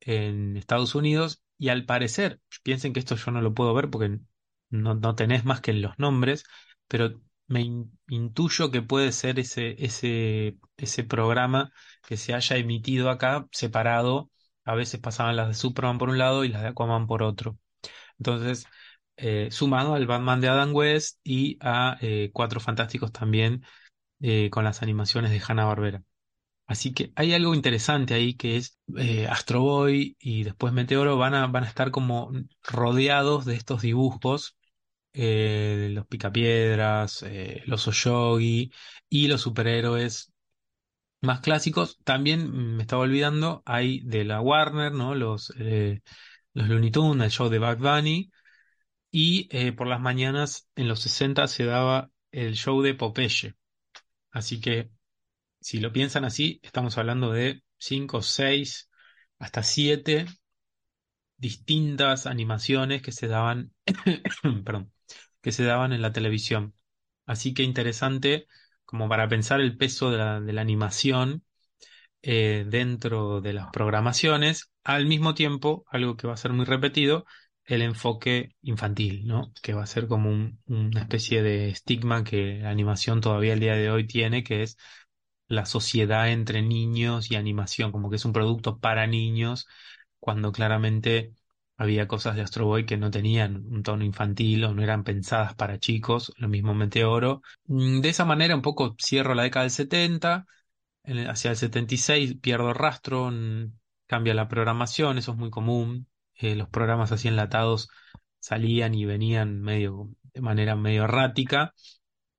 en 0.00 0.56
Estados 0.56 0.94
Unidos, 0.94 1.42
y 1.58 1.68
al 1.70 1.84
parecer, 1.86 2.40
piensen 2.62 2.92
que 2.92 3.00
esto 3.00 3.16
yo 3.16 3.30
no 3.32 3.40
lo 3.42 3.54
puedo 3.54 3.74
ver 3.74 3.90
porque 3.90 4.18
no, 4.70 4.94
no 4.94 5.14
tenés 5.14 5.44
más 5.44 5.60
que 5.60 5.70
en 5.72 5.82
los 5.82 5.98
nombres, 5.98 6.44
pero 6.88 7.20
me 7.46 7.62
in- 7.62 7.98
intuyo 8.08 8.70
que 8.70 8.82
puede 8.82 9.12
ser 9.12 9.38
ese, 9.38 9.76
ese, 9.84 10.58
ese 10.76 11.04
programa 11.04 11.72
que 12.06 12.16
se 12.16 12.34
haya 12.34 12.56
emitido 12.56 13.10
acá 13.10 13.46
separado. 13.52 14.30
A 14.64 14.74
veces 14.74 15.00
pasaban 15.00 15.36
las 15.36 15.48
de 15.48 15.54
Superman 15.54 15.98
por 15.98 16.08
un 16.10 16.18
lado 16.18 16.44
y 16.44 16.48
las 16.48 16.62
de 16.62 16.68
Aquaman 16.68 17.06
por 17.06 17.22
otro. 17.22 17.58
Entonces, 18.18 18.66
eh, 19.16 19.48
sumado 19.50 19.94
al 19.94 20.06
Batman 20.06 20.40
de 20.40 20.48
Adam 20.48 20.74
West 20.74 21.20
y 21.24 21.56
a 21.60 21.96
eh, 22.00 22.30
Cuatro 22.32 22.60
Fantásticos 22.60 23.12
también 23.12 23.64
eh, 24.20 24.50
con 24.50 24.64
las 24.64 24.82
animaciones 24.82 25.30
de 25.30 25.42
Hanna-Barbera. 25.46 26.02
Así 26.66 26.94
que 26.94 27.12
hay 27.16 27.34
algo 27.34 27.54
interesante 27.54 28.14
ahí 28.14 28.34
que 28.34 28.56
es 28.56 28.78
eh, 28.96 29.26
Astro 29.28 29.60
Boy 29.60 30.16
y 30.18 30.44
después 30.44 30.72
Meteoro 30.72 31.18
van 31.18 31.34
a, 31.34 31.46
van 31.46 31.64
a 31.64 31.68
estar 31.68 31.90
como 31.90 32.32
rodeados 32.62 33.44
de 33.44 33.54
estos 33.54 33.82
dibujos, 33.82 34.56
los 35.12 36.06
Picapiedras, 36.08 37.24
los 37.66 37.86
Oyogi 37.86 38.72
y 39.08 39.28
los 39.28 39.42
superhéroes 39.42 40.32
más 41.20 41.40
clásicos. 41.40 41.98
También 42.04 42.76
me 42.76 42.82
estaba 42.82 43.02
olvidando, 43.02 43.62
hay 43.66 44.00
de 44.00 44.24
la 44.24 44.40
Warner, 44.40 44.92
¿no? 44.92 45.14
Los, 45.14 45.52
los 45.56 46.68
Looney 46.68 46.90
Tunes, 46.90 47.24
el 47.24 47.30
show 47.30 47.48
de 47.48 47.58
Bugs 47.58 47.78
Bunny 47.78 48.30
y 49.16 49.46
eh, 49.52 49.72
por 49.72 49.86
las 49.86 50.00
mañanas 50.00 50.68
en 50.74 50.88
los 50.88 50.98
60 50.98 51.46
se 51.46 51.64
daba 51.64 52.10
el 52.32 52.56
show 52.56 52.82
de 52.82 52.94
Popeye. 52.94 53.54
Así 54.32 54.60
que 54.60 54.90
si 55.60 55.78
lo 55.78 55.92
piensan 55.92 56.24
así, 56.24 56.58
estamos 56.64 56.98
hablando 56.98 57.30
de 57.32 57.62
cinco, 57.78 58.22
seis, 58.22 58.90
hasta 59.38 59.62
siete 59.62 60.26
distintas 61.36 62.26
animaciones 62.26 63.02
que 63.02 63.12
se 63.12 63.28
daban, 63.28 63.72
perdón, 64.64 64.92
que 65.40 65.52
se 65.52 65.62
daban 65.62 65.92
en 65.92 66.02
la 66.02 66.12
televisión. 66.12 66.74
Así 67.24 67.54
que 67.54 67.62
interesante 67.62 68.48
como 68.84 69.08
para 69.08 69.28
pensar 69.28 69.60
el 69.60 69.76
peso 69.76 70.10
de 70.10 70.18
la, 70.18 70.40
de 70.40 70.52
la 70.52 70.62
animación 70.62 71.44
eh, 72.22 72.64
dentro 72.68 73.40
de 73.40 73.52
las 73.52 73.68
programaciones, 73.70 74.72
al 74.82 75.06
mismo 75.06 75.34
tiempo, 75.34 75.84
algo 75.88 76.16
que 76.16 76.26
va 76.26 76.34
a 76.34 76.36
ser 76.36 76.52
muy 76.52 76.64
repetido, 76.64 77.26
el 77.66 77.82
enfoque 77.82 78.56
infantil, 78.62 79.26
¿no? 79.26 79.52
Que 79.62 79.74
va 79.74 79.82
a 79.84 79.86
ser 79.86 80.06
como 80.08 80.30
un- 80.30 80.60
una 80.66 81.00
especie 81.02 81.42
de 81.42 81.68
estigma 81.70 82.24
que 82.24 82.58
la 82.62 82.70
animación 82.70 83.20
todavía 83.20 83.54
el 83.54 83.60
día 83.60 83.74
de 83.76 83.90
hoy 83.90 84.06
tiene, 84.06 84.42
que 84.44 84.62
es 84.62 84.76
la 85.48 85.66
sociedad 85.66 86.30
entre 86.30 86.62
niños 86.62 87.30
y 87.30 87.36
animación, 87.36 87.92
como 87.92 88.10
que 88.10 88.16
es 88.16 88.24
un 88.24 88.32
producto 88.32 88.78
para 88.80 89.06
niños, 89.06 89.66
cuando 90.20 90.52
claramente 90.52 91.34
había 91.76 92.08
cosas 92.08 92.36
de 92.36 92.42
Astro 92.42 92.66
Boy 92.66 92.86
que 92.86 92.96
no 92.96 93.10
tenían 93.10 93.56
un 93.70 93.82
tono 93.82 94.04
infantil 94.04 94.64
o 94.64 94.74
no 94.74 94.82
eran 94.82 95.04
pensadas 95.04 95.54
para 95.54 95.78
chicos, 95.78 96.32
lo 96.38 96.48
mismo 96.48 96.74
Meteoro. 96.74 97.42
Mm, 97.66 98.00
De 98.00 98.08
esa 98.10 98.24
manera 98.24 98.54
un 98.54 98.62
poco 98.62 98.96
cierro 99.02 99.34
la 99.34 99.42
década 99.44 99.64
del 99.64 99.70
70, 99.72 100.46
en 101.04 101.18
el- 101.18 101.30
hacia 101.30 101.50
el 101.50 101.56
76 101.56 102.36
pierdo 102.40 102.72
rastro, 102.74 103.30
mm, 103.30 103.72
cambia 104.06 104.34
la 104.34 104.48
programación, 104.48 105.18
eso 105.18 105.32
es 105.32 105.38
muy 105.38 105.50
común, 105.50 106.08
eh, 106.36 106.54
los 106.56 106.68
programas 106.68 107.12
así 107.12 107.28
enlatados 107.28 107.88
salían 108.40 108.94
y 108.94 109.04
venían 109.06 109.60
medio, 109.62 110.10
de 110.34 110.40
manera 110.40 110.76
medio 110.76 111.04
errática. 111.04 111.74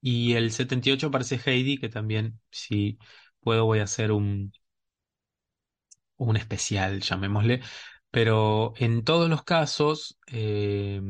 Y 0.02 0.34
el 0.36 0.52
78 0.52 1.08
aparece 1.08 1.40
Heidi, 1.46 1.78
que 1.80 1.90
también, 1.90 2.40
si 2.52 3.00
puedo, 3.42 3.66
voy 3.66 3.80
a 3.80 3.84
hacer 3.86 4.12
un, 4.12 4.54
un 6.18 6.38
especial, 6.38 7.02
llamémosle. 7.02 7.62
Pero 8.12 8.74
en 8.78 9.04
todos 9.04 9.30
los 9.30 9.44
casos, 9.44 10.18
eh, 10.28 11.02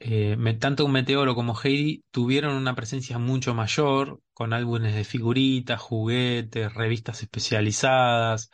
eh, 0.00 0.36
tanto 0.60 0.88
Meteoro 0.88 1.34
como 1.34 1.54
Heidi 1.62 2.04
tuvieron 2.10 2.54
una 2.56 2.74
presencia 2.74 3.18
mucho 3.18 3.54
mayor, 3.54 4.20
con 4.32 4.52
álbumes 4.52 4.94
de 4.94 5.04
figuritas, 5.04 5.80
juguetes, 5.80 6.72
revistas 6.74 7.22
especializadas, 7.22 8.50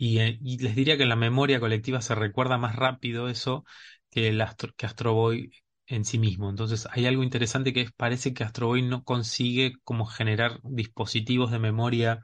y, 0.00 0.18
eh, 0.20 0.38
y 0.42 0.56
les 0.58 0.74
diría 0.74 0.96
que 0.96 1.02
en 1.02 1.10
la 1.10 1.16
memoria 1.16 1.60
colectiva 1.60 2.00
se 2.00 2.14
recuerda 2.14 2.56
más 2.56 2.74
rápido 2.74 3.28
eso 3.28 3.66
que, 4.10 4.28
el 4.28 4.40
Astro, 4.40 4.72
que 4.74 4.86
Astro 4.86 5.12
Boy 5.12 5.52
en 5.86 6.06
sí 6.06 6.18
mismo. 6.18 6.48
Entonces 6.48 6.88
hay 6.90 7.04
algo 7.06 7.22
interesante 7.22 7.74
que 7.74 7.82
es, 7.82 7.92
parece 7.92 8.32
que 8.32 8.42
Astro 8.42 8.68
Boy 8.68 8.80
no 8.80 9.04
consigue 9.04 9.74
como 9.84 10.06
generar 10.06 10.58
dispositivos 10.62 11.50
de 11.50 11.58
memoria 11.58 12.22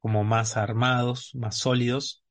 como 0.00 0.24
más 0.24 0.56
armados, 0.56 1.34
más 1.34 1.58
sólidos. 1.58 2.24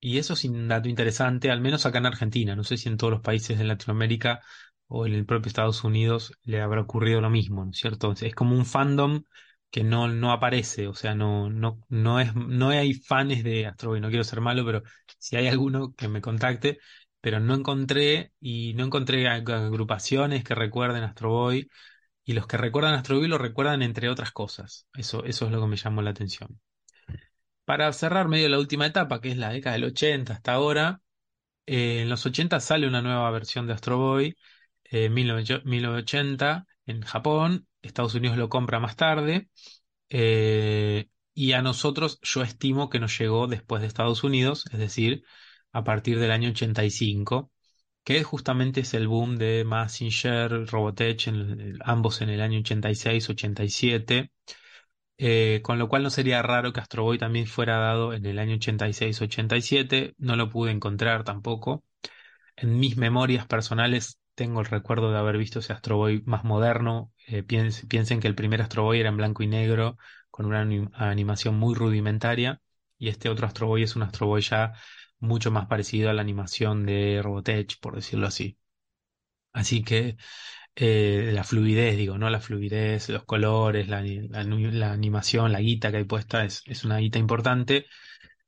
Y 0.00 0.18
eso 0.18 0.34
es 0.34 0.44
un 0.44 0.68
dato 0.68 0.88
interesante, 0.88 1.50
al 1.50 1.60
menos 1.60 1.84
acá 1.84 1.98
en 1.98 2.06
Argentina. 2.06 2.54
No 2.54 2.62
sé 2.64 2.76
si 2.76 2.88
en 2.88 2.98
todos 2.98 3.12
los 3.12 3.22
países 3.22 3.58
de 3.58 3.64
Latinoamérica 3.64 4.40
o 4.86 5.06
en 5.06 5.14
el 5.14 5.26
propio 5.26 5.48
Estados 5.48 5.82
Unidos 5.84 6.32
le 6.44 6.60
habrá 6.60 6.82
ocurrido 6.82 7.20
lo 7.20 7.30
mismo, 7.30 7.64
¿no 7.64 7.72
es 7.72 7.78
cierto? 7.78 8.12
Es 8.12 8.34
como 8.36 8.54
un 8.54 8.66
fandom 8.66 9.24
que 9.70 9.84
no, 9.84 10.08
no 10.08 10.32
aparece, 10.32 10.88
o 10.88 10.94
sea, 10.94 11.14
no, 11.14 11.50
no, 11.50 11.80
no 11.88 12.20
es, 12.20 12.34
no 12.34 12.70
hay 12.70 12.94
fans 12.94 13.44
de 13.44 13.66
Astro 13.66 13.90
Boy, 13.90 14.00
no 14.00 14.08
quiero 14.08 14.24
ser 14.24 14.40
malo, 14.40 14.64
pero 14.64 14.82
si 15.18 15.36
hay 15.36 15.48
alguno 15.48 15.94
que 15.94 16.08
me 16.08 16.20
contacte, 16.20 16.78
pero 17.20 17.40
no 17.40 17.54
encontré 17.54 18.32
y 18.40 18.74
no 18.74 18.84
encontré 18.84 19.26
ag- 19.28 19.50
agrupaciones 19.52 20.44
que 20.44 20.54
recuerden 20.54 21.04
Astro 21.04 21.30
Boy 21.30 21.68
y 22.24 22.34
los 22.34 22.46
que 22.46 22.56
recuerdan 22.58 22.94
Astro 22.94 23.18
Boy 23.18 23.28
lo 23.28 23.38
recuerdan 23.38 23.82
entre 23.82 24.08
otras 24.10 24.32
cosas. 24.32 24.88
Eso, 24.94 25.24
eso 25.24 25.46
es 25.46 25.52
lo 25.52 25.60
que 25.62 25.68
me 25.68 25.76
llamó 25.76 26.02
la 26.02 26.10
atención. 26.10 26.60
Para 27.64 27.92
cerrar 27.92 28.28
medio 28.28 28.48
la 28.48 28.58
última 28.58 28.86
etapa, 28.86 29.20
que 29.20 29.30
es 29.30 29.36
la 29.36 29.50
década 29.50 29.74
del 29.74 29.84
80 29.84 30.34
hasta 30.34 30.52
ahora, 30.52 31.00
Eh, 31.66 32.02
en 32.02 32.10
los 32.10 32.26
80 32.26 32.60
sale 32.60 32.86
una 32.88 33.02
nueva 33.02 33.30
versión 33.30 33.66
de 33.68 33.74
Astro 33.74 33.98
Boy, 33.98 34.36
eh, 34.84 35.10
1980 35.10 36.66
en 36.90 37.02
Japón, 37.02 37.66
Estados 37.82 38.14
Unidos 38.14 38.36
lo 38.38 38.48
compra 38.48 38.80
más 38.80 38.96
tarde, 38.96 39.48
eh, 40.10 41.08
y 41.34 41.52
a 41.52 41.62
nosotros 41.62 42.18
yo 42.22 42.42
estimo 42.42 42.90
que 42.90 43.00
nos 43.00 43.18
llegó 43.18 43.46
después 43.48 43.82
de 43.82 43.88
Estados 43.88 44.24
Unidos, 44.24 44.66
es 44.72 44.78
decir, 44.78 45.24
a 45.72 45.84
partir 45.84 46.18
del 46.20 46.30
año 46.32 46.50
85, 46.50 47.52
que 48.04 48.22
justamente 48.24 48.80
es 48.82 48.94
el 48.94 49.08
boom 49.08 49.36
de 49.38 49.64
Mazinger, 49.64 50.66
Robotech, 50.68 51.28
en- 51.28 51.78
ambos 51.84 52.20
en 52.22 52.30
el 52.30 52.40
año 52.40 52.60
86-87. 52.60 54.30
Eh, 55.18 55.60
con 55.62 55.78
lo 55.78 55.88
cual 55.88 56.02
no 56.02 56.10
sería 56.10 56.40
raro 56.42 56.72
que 56.72 56.80
Astro 56.80 57.02
Boy 57.04 57.18
también 57.18 57.46
fuera 57.46 57.76
dado 57.78 58.14
en 58.14 58.24
el 58.26 58.38
año 58.38 58.56
86-87, 58.56 60.14
no 60.18 60.34
lo 60.36 60.48
pude 60.50 60.70
encontrar 60.72 61.24
tampoco. 61.24 61.84
En 62.56 62.78
mis 62.80 62.96
memorias 62.98 63.46
personales 63.48 64.19
tengo 64.40 64.60
el 64.60 64.66
recuerdo 64.66 65.12
de 65.12 65.18
haber 65.18 65.36
visto 65.38 65.58
ese 65.60 65.72
Astro 65.74 65.96
Boy 65.98 66.22
más 66.26 66.44
moderno. 66.44 67.12
Eh, 67.26 67.42
piens- 67.44 67.86
piensen 67.88 68.20
que 68.20 68.28
el 68.28 68.34
primer 68.34 68.62
Astro 68.62 68.84
Boy 68.84 69.00
era 69.00 69.08
en 69.10 69.16
blanco 69.18 69.42
y 69.42 69.46
negro, 69.48 69.98
con 70.30 70.46
una 70.46 70.62
anim- 70.64 70.90
animación 70.94 71.56
muy 71.58 71.74
rudimentaria, 71.74 72.60
y 72.98 73.08
este 73.08 73.28
otro 73.28 73.46
Astro 73.46 73.66
Boy 73.68 73.82
es 73.84 73.96
un 73.96 74.02
Astro 74.02 74.26
Boy 74.26 74.42
ya 74.42 74.72
mucho 75.20 75.50
más 75.50 75.66
parecido 75.66 76.10
a 76.10 76.14
la 76.14 76.22
animación 76.22 76.86
de 76.86 77.20
Robotech, 77.22 77.78
por 77.80 77.96
decirlo 77.96 78.26
así. 78.26 78.58
Así 79.52 79.82
que 79.82 80.16
eh, 80.76 81.30
la 81.34 81.44
fluidez, 81.44 81.96
digo, 81.96 82.18
¿no? 82.18 82.30
La 82.30 82.40
fluidez, 82.40 83.08
los 83.10 83.24
colores, 83.24 83.88
la, 83.88 84.02
la- 84.02 84.44
la 84.44 84.92
animación, 84.92 85.52
la 85.52 85.60
guita 85.60 85.90
que 85.90 85.98
hay 85.98 86.04
puesta 86.04 86.44
es, 86.44 86.62
es 86.66 86.84
una 86.84 86.98
guita 86.98 87.18
importante. 87.18 87.86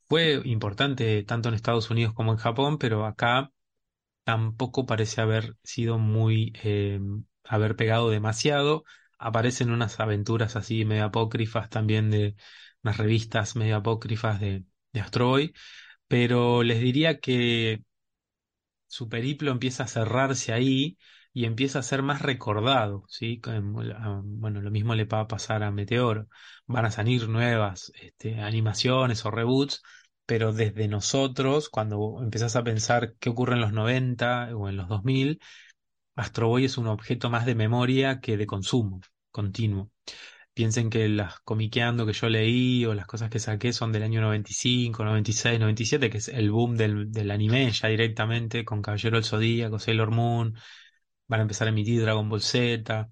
Fue 0.08 0.40
importante 0.44 1.22
tanto 1.24 1.48
en 1.50 1.54
Estados 1.56 1.90
Unidos 1.90 2.14
como 2.14 2.32
en 2.32 2.38
Japón, 2.38 2.78
pero 2.78 3.06
acá 3.06 3.52
tampoco 4.24 4.86
parece 4.86 5.20
haber 5.20 5.56
sido 5.62 5.98
muy, 5.98 6.52
eh, 6.62 7.00
haber 7.44 7.76
pegado 7.76 8.10
demasiado. 8.10 8.84
Aparecen 9.18 9.70
unas 9.70 10.00
aventuras 10.00 10.56
así 10.56 10.84
medio 10.84 11.04
apócrifas 11.06 11.68
también 11.70 12.10
de 12.10 12.36
unas 12.82 12.96
revistas 12.98 13.56
medio 13.56 13.76
apócrifas 13.76 14.40
de, 14.40 14.64
de 14.92 15.00
Astro 15.00 15.28
Boy, 15.28 15.54
pero 16.08 16.62
les 16.64 16.80
diría 16.80 17.20
que 17.20 17.82
su 18.86 19.08
periplo 19.08 19.50
empieza 19.50 19.84
a 19.84 19.88
cerrarse 19.88 20.52
ahí 20.52 20.98
y 21.32 21.46
empieza 21.46 21.78
a 21.78 21.82
ser 21.82 22.02
más 22.02 22.20
recordado, 22.22 23.04
¿sí? 23.08 23.40
La- 23.44 24.20
Bueno, 24.24 24.60
lo 24.60 24.70
mismo 24.70 24.94
le 24.94 25.04
va 25.06 25.20
a 25.20 25.28
pasar 25.28 25.62
a 25.62 25.70
Meteor. 25.70 26.28
Van 26.66 26.84
a 26.84 26.90
salir 26.90 27.28
nuevas 27.28 27.90
este, 28.00 28.40
animaciones 28.40 29.24
o 29.24 29.30
reboots, 29.30 29.82
pero 30.26 30.52
desde 30.52 30.88
nosotros, 30.88 31.68
cuando 31.68 32.18
empezás 32.22 32.56
a 32.56 32.64
pensar 32.64 33.14
qué 33.18 33.30
ocurre 33.30 33.54
en 33.54 33.60
los 33.60 33.72
90 33.72 34.56
o 34.56 34.68
en 34.68 34.76
los 34.76 34.88
2000, 34.88 35.40
Astro 36.16 36.48
Boy 36.48 36.64
es 36.66 36.78
un 36.78 36.86
objeto 36.88 37.30
más 37.30 37.46
de 37.46 37.54
memoria 37.54 38.20
que 38.20 38.36
de 38.36 38.46
consumo 38.46 39.00
continuo. 39.30 39.90
Piensen 40.54 40.90
que 40.90 41.08
las 41.08 41.40
comiqueando 41.40 42.06
que 42.06 42.12
yo 42.12 42.28
leí 42.28 42.84
o 42.84 42.94
las 42.94 43.06
cosas 43.06 43.30
que 43.30 43.38
saqué 43.38 43.72
son 43.72 43.92
del 43.92 44.02
año 44.02 44.20
95, 44.20 45.04
96, 45.04 45.58
97, 45.60 46.10
que 46.10 46.18
es 46.18 46.28
el 46.28 46.50
boom 46.50 46.76
del, 46.76 47.10
del 47.12 47.30
anime 47.30 47.70
ya 47.72 47.88
directamente 47.88 48.64
con 48.64 48.82
Caballero 48.82 49.16
del 49.16 49.24
Zodíaco, 49.24 49.78
Sailor 49.78 50.10
Moon, 50.10 50.54
van 51.28 51.40
a 51.40 51.42
empezar 51.42 51.68
a 51.68 51.70
emitir 51.70 52.02
Dragon 52.02 52.28
Ball 52.28 52.42
Z 52.42 53.10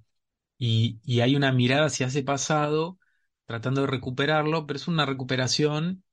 y, 0.59 1.01
y 1.05 1.21
hay 1.21 1.37
una 1.37 1.53
mirada 1.53 1.87
hacia 1.87 2.09
ese 2.09 2.23
pasado 2.23 2.99
tratando 3.47 3.83
de 3.83 3.89
recuperarlo, 3.89 4.67
pero 4.67 4.79
es 4.79 4.89
una 4.89 5.07
recuperación 5.07 6.05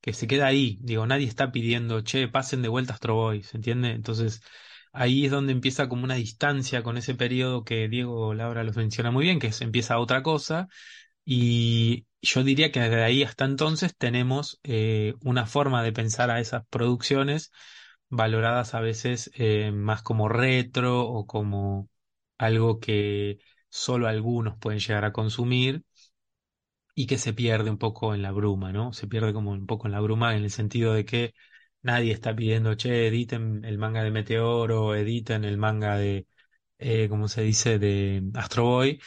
que 0.00 0.12
se 0.12 0.26
queda 0.26 0.46
ahí. 0.46 0.78
Digo, 0.80 1.06
nadie 1.06 1.26
está 1.26 1.52
pidiendo, 1.52 2.00
che, 2.02 2.28
pasen 2.28 2.62
de 2.62 2.68
vuelta 2.68 2.94
Astro 2.94 3.32
¿se 3.42 3.56
entiende? 3.56 3.90
Entonces, 3.92 4.40
ahí 4.92 5.24
es 5.26 5.30
donde 5.30 5.52
empieza 5.52 5.88
como 5.88 6.04
una 6.04 6.14
distancia 6.14 6.82
con 6.82 6.96
ese 6.96 7.14
periodo 7.14 7.64
que 7.64 7.88
Diego 7.88 8.34
Laura 8.34 8.64
los 8.64 8.76
menciona 8.76 9.10
muy 9.10 9.24
bien, 9.24 9.38
que 9.40 9.50
empieza 9.60 9.98
otra 9.98 10.22
cosa. 10.22 10.68
Y 11.24 12.06
yo 12.22 12.42
diría 12.44 12.72
que 12.72 12.80
desde 12.80 13.04
ahí 13.04 13.22
hasta 13.22 13.44
entonces 13.44 13.96
tenemos 13.96 14.60
eh, 14.64 15.14
una 15.24 15.46
forma 15.46 15.82
de 15.82 15.92
pensar 15.92 16.30
a 16.30 16.40
esas 16.40 16.66
producciones 16.68 17.52
valoradas 18.08 18.74
a 18.74 18.80
veces 18.80 19.30
eh, 19.34 19.70
más 19.72 20.02
como 20.02 20.28
retro 20.28 21.02
o 21.06 21.26
como 21.26 21.88
algo 22.38 22.80
que 22.80 23.38
solo 23.68 24.08
algunos 24.08 24.56
pueden 24.58 24.80
llegar 24.80 25.04
a 25.04 25.12
consumir 25.12 25.82
y 26.98 27.06
que 27.06 27.16
se 27.16 27.32
pierde 27.32 27.70
un 27.70 27.78
poco 27.78 28.12
en 28.12 28.22
la 28.22 28.32
bruma, 28.32 28.72
¿no? 28.72 28.92
Se 28.92 29.06
pierde 29.06 29.32
como 29.32 29.52
un 29.52 29.66
poco 29.66 29.86
en 29.86 29.92
la 29.92 30.00
bruma 30.00 30.36
en 30.36 30.42
el 30.42 30.50
sentido 30.50 30.94
de 30.94 31.04
que 31.04 31.32
nadie 31.80 32.12
está 32.12 32.34
pidiendo, 32.34 32.74
che, 32.74 33.06
editen 33.06 33.64
el 33.64 33.78
manga 33.78 34.02
de 34.02 34.10
Meteoro, 34.10 34.96
editen 34.96 35.44
el 35.44 35.58
manga 35.58 35.96
de, 35.96 36.26
eh, 36.78 37.08
¿cómo 37.08 37.28
se 37.28 37.42
dice?, 37.42 37.78
de 37.78 38.24
Astro 38.34 38.64
Boy, 38.64 39.00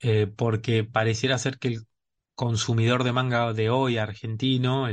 eh, 0.00 0.26
porque 0.26 0.84
pareciera 0.84 1.38
ser 1.38 1.58
que 1.58 1.68
el 1.68 1.86
consumidor 2.34 3.04
de 3.04 3.12
manga 3.12 3.52
de 3.52 3.70
hoy 3.70 3.98
argentino, 3.98 4.88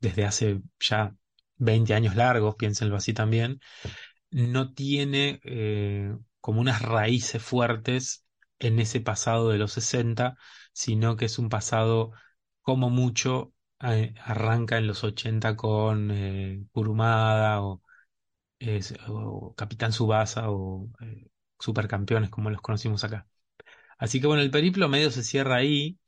desde 0.00 0.24
hace 0.24 0.62
ya 0.80 1.14
20 1.56 1.94
años 1.94 2.16
largos, 2.16 2.56
piénsenlo 2.56 2.96
así 2.96 3.12
también, 3.12 3.60
no 4.30 4.72
tiene 4.74 5.40
eh, 5.44 6.16
como 6.40 6.60
unas 6.60 6.82
raíces 6.82 7.42
fuertes 7.42 8.24
en 8.58 8.78
ese 8.78 9.00
pasado 9.00 9.50
de 9.50 9.58
los 9.58 9.72
60, 9.72 10.36
sino 10.74 11.16
que 11.16 11.26
es 11.26 11.38
un 11.40 11.48
pasado 11.48 12.12
como 12.62 12.90
mucho 12.90 13.54
eh, 13.80 14.14
arranca 14.24 14.78
en 14.78 14.88
los 14.88 15.04
80 15.04 15.56
con 15.56 16.10
eh, 16.12 16.64
Kurumada 16.72 17.62
o, 17.62 17.82
Capitán 19.56 19.90
Tsubasa 19.90 20.50
o 20.50 20.88
eh, 21.00 21.28
Supercampeones 21.58 22.30
como 22.30 22.50
los 22.50 22.60
conocimos 22.62 23.04
acá. 23.04 23.26
Así 23.98 24.20
que 24.20 24.26
bueno, 24.28 24.42
el 24.42 24.50
periplo 24.50 24.88
medio 24.88 25.10
se 25.10 25.24
cierra 25.24 25.56
ahí 25.56 25.98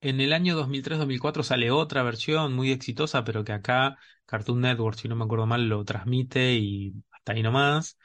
en 0.00 0.20
el 0.20 0.32
año 0.32 0.56
2003-2004 0.56 1.42
sale 1.42 1.70
otra 1.70 2.02
versión 2.02 2.54
muy 2.54 2.72
exitosa, 2.72 3.24
pero 3.24 3.44
que 3.44 3.52
acá 3.52 3.98
Cartoon 4.26 4.60
Network, 4.62 4.98
si 4.98 5.08
no 5.08 5.16
me 5.16 5.24
acuerdo 5.24 5.46
mal, 5.46 5.68
lo 5.68 5.84
transmite 5.84 6.54
y 6.54 6.94
hasta 7.12 7.32
ahí 7.32 7.42
nomás. 7.42 7.98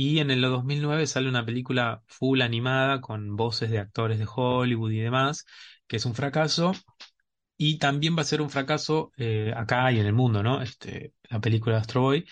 Y 0.00 0.20
en 0.20 0.30
el 0.30 0.40
2009 0.42 1.08
sale 1.08 1.28
una 1.28 1.44
película 1.44 2.04
full 2.06 2.40
animada 2.42 3.00
con 3.00 3.34
voces 3.36 3.68
de 3.70 3.80
actores 3.80 4.20
de 4.20 4.28
Hollywood 4.32 4.92
y 4.92 5.00
demás, 5.00 5.44
que 5.88 5.96
es 5.96 6.06
un 6.06 6.14
fracaso. 6.14 6.72
Y 7.56 7.78
también 7.78 8.16
va 8.16 8.22
a 8.22 8.24
ser 8.24 8.42
un 8.42 8.50
fracaso 8.50 9.12
eh, 9.18 9.52
acá 9.56 9.90
y 9.92 10.00
en 10.00 10.06
el 10.06 10.12
mundo, 10.14 10.42
¿no? 10.42 10.62
Este, 10.62 11.14
la 11.30 11.40
película 11.40 11.76
de 11.76 11.80
Astro 11.82 12.02
Boy. 12.02 12.26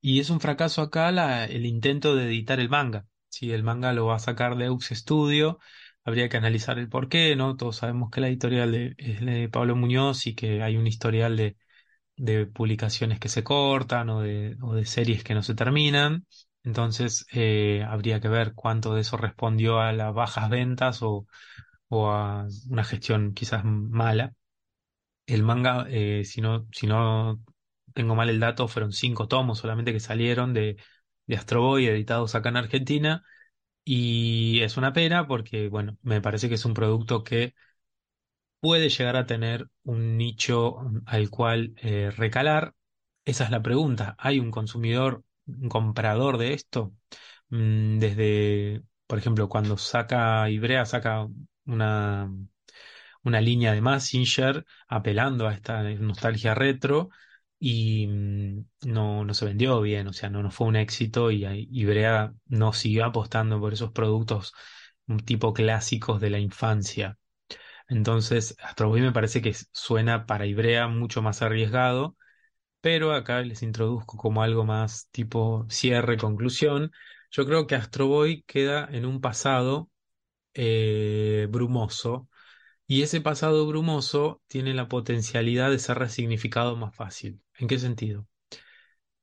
Y 0.00 0.20
es 0.20 0.30
un 0.30 0.40
fracaso 0.40 0.82
acá 0.82 1.46
el 1.46 1.66
intento 1.66 2.16
de 2.16 2.26
editar 2.26 2.60
el 2.60 2.70
manga. 2.70 3.06
Si 3.28 3.52
el 3.52 3.64
manga 3.64 3.92
lo 3.92 4.06
va 4.06 4.16
a 4.16 4.18
sacar 4.20 4.56
de 4.56 4.70
Ux 4.70 4.88
Studio, 4.90 5.58
habría 6.04 6.28
que 6.30 6.38
analizar 6.38 6.78
el 6.78 6.88
por 6.88 7.08
qué, 7.10 7.36
¿no? 7.36 7.56
Todos 7.56 7.76
sabemos 7.78 8.10
que 8.10 8.22
la 8.22 8.28
editorial 8.28 8.72
de- 8.72 8.94
es 8.98 9.20
de 9.20 9.48
Pablo 9.50 9.76
Muñoz 9.76 10.26
y 10.26 10.34
que 10.34 10.62
hay 10.62 10.76
un 10.78 10.86
historial 10.86 11.36
de, 11.36 11.56
publicaciones 12.46 13.18
que 13.20 13.28
se 13.28 13.44
cortan 13.44 14.10
o 14.10 14.22
de 14.22 14.84
series 14.86 15.24
que 15.24 15.34
no 15.34 15.42
se 15.42 15.54
terminan. 15.54 16.26
Entonces, 16.62 17.26
eh, 17.32 17.84
habría 17.88 18.20
que 18.20 18.28
ver 18.28 18.54
cuánto 18.54 18.94
de 18.94 19.00
eso 19.02 19.16
respondió 19.16 19.80
a 19.80 19.92
las 19.92 20.12
bajas 20.14 20.50
ventas 20.50 21.02
o, 21.02 21.26
o 21.88 22.10
a 22.10 22.46
una 22.70 22.84
gestión 22.84 23.34
quizás 23.34 23.64
mala. 23.64 24.34
El 25.26 25.42
manga, 25.44 25.86
eh, 25.90 26.24
si 26.24 26.40
no, 26.40 26.66
si 26.72 26.86
no 26.86 27.40
tengo 27.94 28.14
mal 28.16 28.30
el 28.30 28.40
dato, 28.40 28.68
fueron 28.68 28.92
cinco 28.92 29.28
tomos 29.28 29.58
solamente 29.60 29.92
que 29.92 30.00
salieron 30.00 30.54
de, 30.54 30.76
de 31.26 31.36
Astro 31.36 31.62
Boy, 31.62 31.86
editados 31.86 32.34
acá 32.34 32.48
en 32.50 32.56
Argentina. 32.58 33.24
Y 33.84 34.60
es 34.62 34.76
una 34.78 34.92
pena 34.94 35.26
porque, 35.28 35.68
bueno, 35.70 35.98
me 36.02 36.20
parece 36.22 36.48
que 36.48 36.56
es 36.56 36.64
un 36.66 36.74
producto 36.74 37.24
que 37.24 37.54
puede 38.60 38.88
llegar 38.88 39.16
a 39.16 39.26
tener 39.26 39.68
un 39.84 40.16
nicho 40.16 40.78
al 41.06 41.30
cual 41.30 41.74
eh, 41.82 42.10
recalar. 42.10 42.74
Esa 43.24 43.44
es 43.44 43.50
la 43.50 43.62
pregunta. 43.62 44.16
¿Hay 44.18 44.38
un 44.40 44.50
consumidor, 44.50 45.24
comprador 45.68 46.38
de 46.38 46.54
esto? 46.54 46.92
Mm, 47.50 47.98
desde, 47.98 48.82
por 49.06 49.18
ejemplo, 49.18 49.48
cuando 49.48 49.76
saca 49.78 50.48
Ibrea, 50.50 50.86
saca 50.86 51.26
una 51.66 52.30
una 53.22 53.40
línea 53.40 53.72
de 53.72 53.80
Mazinger 53.80 54.64
apelando 54.88 55.46
a 55.48 55.54
esta 55.54 55.82
nostalgia 55.82 56.54
retro 56.54 57.10
y 57.58 58.06
mm, 58.06 58.64
no, 58.86 59.24
no 59.24 59.34
se 59.34 59.44
vendió 59.46 59.80
bien, 59.80 60.06
o 60.08 60.12
sea, 60.12 60.30
no, 60.30 60.42
no 60.42 60.50
fue 60.50 60.66
un 60.68 60.76
éxito 60.76 61.30
y, 61.30 61.44
ahí- 61.44 61.68
y 61.70 61.84
Brea 61.84 62.32
no 62.46 62.72
siguió 62.72 63.04
apostando 63.04 63.60
por 63.60 63.72
esos 63.74 63.92
productos 63.92 64.52
un 65.06 65.18
tipo 65.20 65.52
clásicos 65.52 66.20
de 66.20 66.30
la 66.30 66.38
infancia. 66.38 67.18
Entonces, 67.88 68.56
Astro 68.62 68.88
Boy 68.88 69.00
me 69.02 69.12
parece 69.12 69.42
que 69.42 69.54
suena 69.72 70.26
para 70.26 70.46
Ibrea 70.46 70.88
mucho 70.88 71.22
más 71.22 71.42
arriesgado, 71.42 72.16
pero 72.80 73.12
acá 73.12 73.42
les 73.42 73.62
introduzco 73.62 74.16
como 74.16 74.42
algo 74.42 74.64
más 74.64 75.08
tipo 75.10 75.66
cierre, 75.68 76.16
conclusión. 76.18 76.92
Yo 77.30 77.46
creo 77.46 77.66
que 77.66 77.74
Astro 77.76 78.06
Boy 78.06 78.42
queda 78.46 78.88
en 78.90 79.06
un 79.06 79.20
pasado 79.20 79.90
eh, 80.54 81.48
brumoso 81.50 82.28
y 82.86 83.02
ese 83.02 83.20
pasado 83.20 83.66
brumoso 83.66 84.42
tiene 84.48 84.74
la 84.74 84.88
potencialidad 84.88 85.70
de 85.70 85.78
ser 85.80 85.98
resignificado 85.98 86.76
más 86.76 86.94
fácil. 86.96 87.42
¿En 87.58 87.68
qué 87.68 87.78
sentido? 87.78 88.26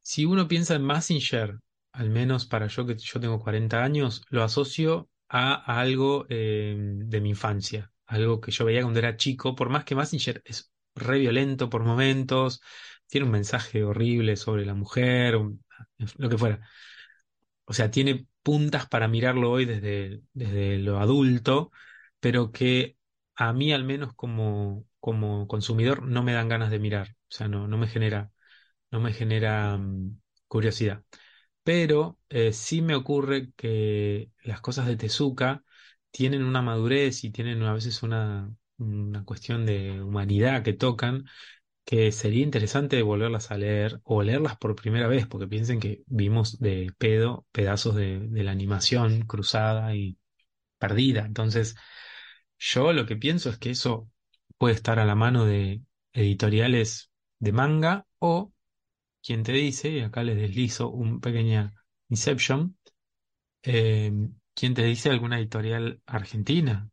si 0.07 0.23
uno 0.23 0.47
piensa 0.47 0.75
en 0.75 0.83
Massinger, 0.83 1.59
al 1.91 2.09
menos 2.09 2.45
para 2.45 2.67
yo 2.67 2.85
que 2.85 2.95
yo 2.97 3.19
tengo 3.19 3.39
40 3.39 3.83
años, 3.83 4.23
lo 4.29 4.41
asocio 4.41 5.09
a, 5.27 5.55
algo 5.81 6.25
eh, 6.29 6.77
de 6.79 7.19
mi 7.19 7.31
infancia, 7.31 7.91
algo 8.05 8.39
que 8.39 8.51
yo 8.51 8.63
veía 8.63 8.83
cuando 8.83 8.99
era 8.99 9.17
chico, 9.17 9.53
por 9.53 9.67
más 9.67 9.83
que 9.83 9.95
Massinger 9.95 10.41
es 10.45 10.71
re 10.95 11.19
violento 11.19 11.69
por 11.69 11.83
momentos, 11.83 12.61
tiene 13.07 13.25
un 13.25 13.31
mensaje 13.31 13.83
horrible 13.83 14.35
sobre 14.37 14.65
la 14.65 14.73
mujer, 14.75 15.35
lo 16.17 16.29
que 16.29 16.37
fuera. 16.37 16.61
O 17.65 17.73
sea, 17.73 17.91
tiene 17.91 18.27
puntas 18.43 18.87
para 18.87 19.07
mirarlo 19.07 19.51
hoy 19.51 19.65
desde, 19.65 20.21
desde 20.33 20.77
lo 20.79 20.99
adulto, 20.99 21.71
pero 22.19 22.51
que 22.51 22.97
a 23.35 23.51
mí 23.53 23.73
al 23.73 23.83
menos 23.83 24.13
como, 24.15 24.85
como 24.99 25.47
consumidor 25.47 26.03
no 26.03 26.23
me 26.23 26.33
dan 26.33 26.47
ganas 26.49 26.71
de 26.71 26.79
mirar. 26.79 27.09
O 27.29 27.35
sea, 27.35 27.47
no, 27.47 27.67
no 27.67 27.77
me 27.77 27.87
genera, 27.87 28.31
no 28.91 28.99
me 29.01 29.13
genera 29.13 29.77
mm, 29.77 30.19
curiosidad. 30.47 31.03
Pero 31.63 32.19
eh, 32.29 32.53
sí 32.53 32.81
me 32.81 32.95
ocurre 32.95 33.51
que 33.57 34.31
las 34.43 34.61
cosas 34.61 34.87
de 34.87 34.97
Tezuka 34.97 35.63
tienen 36.11 36.43
una 36.45 36.61
madurez 36.61 37.23
y 37.23 37.31
tienen 37.31 37.63
a 37.63 37.73
veces 37.73 38.03
una, 38.03 38.53
una 38.77 39.23
cuestión 39.25 39.65
de 39.65 40.01
humanidad 40.01 40.63
que 40.63 40.73
tocan 40.73 41.25
que 41.87 42.11
sería 42.11 42.43
interesante 42.43 43.01
volverlas 43.01 43.49
a 43.49 43.57
leer 43.57 44.01
o 44.03 44.21
leerlas 44.21 44.57
por 44.57 44.75
primera 44.75 45.07
vez, 45.07 45.25
porque 45.25 45.47
piensen 45.47 45.79
que 45.79 46.03
vimos 46.07 46.59
de 46.59 46.91
pedo 46.97 47.47
pedazos 47.53 47.95
de, 47.95 48.27
la 48.29 48.51
animación 48.51 49.21
cruzada 49.21 49.95
y 49.95 50.17
perdida. 50.79 51.25
Entonces, 51.25 51.77
yo 52.59 52.91
lo 52.91 53.05
que 53.05 53.15
pienso 53.15 53.49
es 53.49 53.57
que 53.57 53.69
eso 53.69 54.09
puede 54.57 54.75
estar 54.75 54.99
a 54.99 55.05
la 55.05 55.15
mano 55.15 55.45
de 55.45 55.81
editoriales 56.11 57.09
de 57.39 57.53
manga 57.53 58.05
o 58.19 58.51
quien 59.23 59.43
te 59.43 59.53
dice, 59.53 59.89
y 59.89 60.01
acá 60.01 60.23
les 60.23 60.35
deslizo 60.35 60.89
un 60.89 61.21
pequeña 61.21 61.73
Inception, 62.09 62.77
eh, 63.63 64.11
quien 64.53 64.73
te 64.73 64.83
dice 64.83 65.09
alguna 65.09 65.39
editorial 65.39 66.01
argentina 66.05 66.89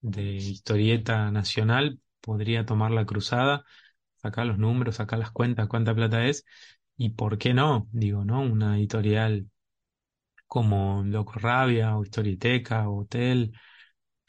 de 0.00 0.34
historieta 0.34 1.30
nacional 1.30 2.00
podría 2.20 2.66
tomar 2.66 2.90
la 2.90 3.06
cruzada 3.06 3.64
sacar 4.22 4.46
los 4.46 4.58
números, 4.58 4.96
sacar 4.96 5.18
las 5.18 5.32
cuentas, 5.32 5.68
cuánta 5.68 5.94
plata 5.94 6.26
es, 6.26 6.44
y 6.96 7.10
por 7.10 7.38
qué 7.38 7.54
no, 7.54 7.88
digo, 7.92 8.24
¿no? 8.24 8.42
Una 8.42 8.78
editorial 8.78 9.48
como 10.46 11.02
Loco 11.04 11.34
Rabia 11.38 11.96
o 11.96 12.02
Historieteca 12.04 12.88
o 12.88 13.00
Hotel, 13.00 13.52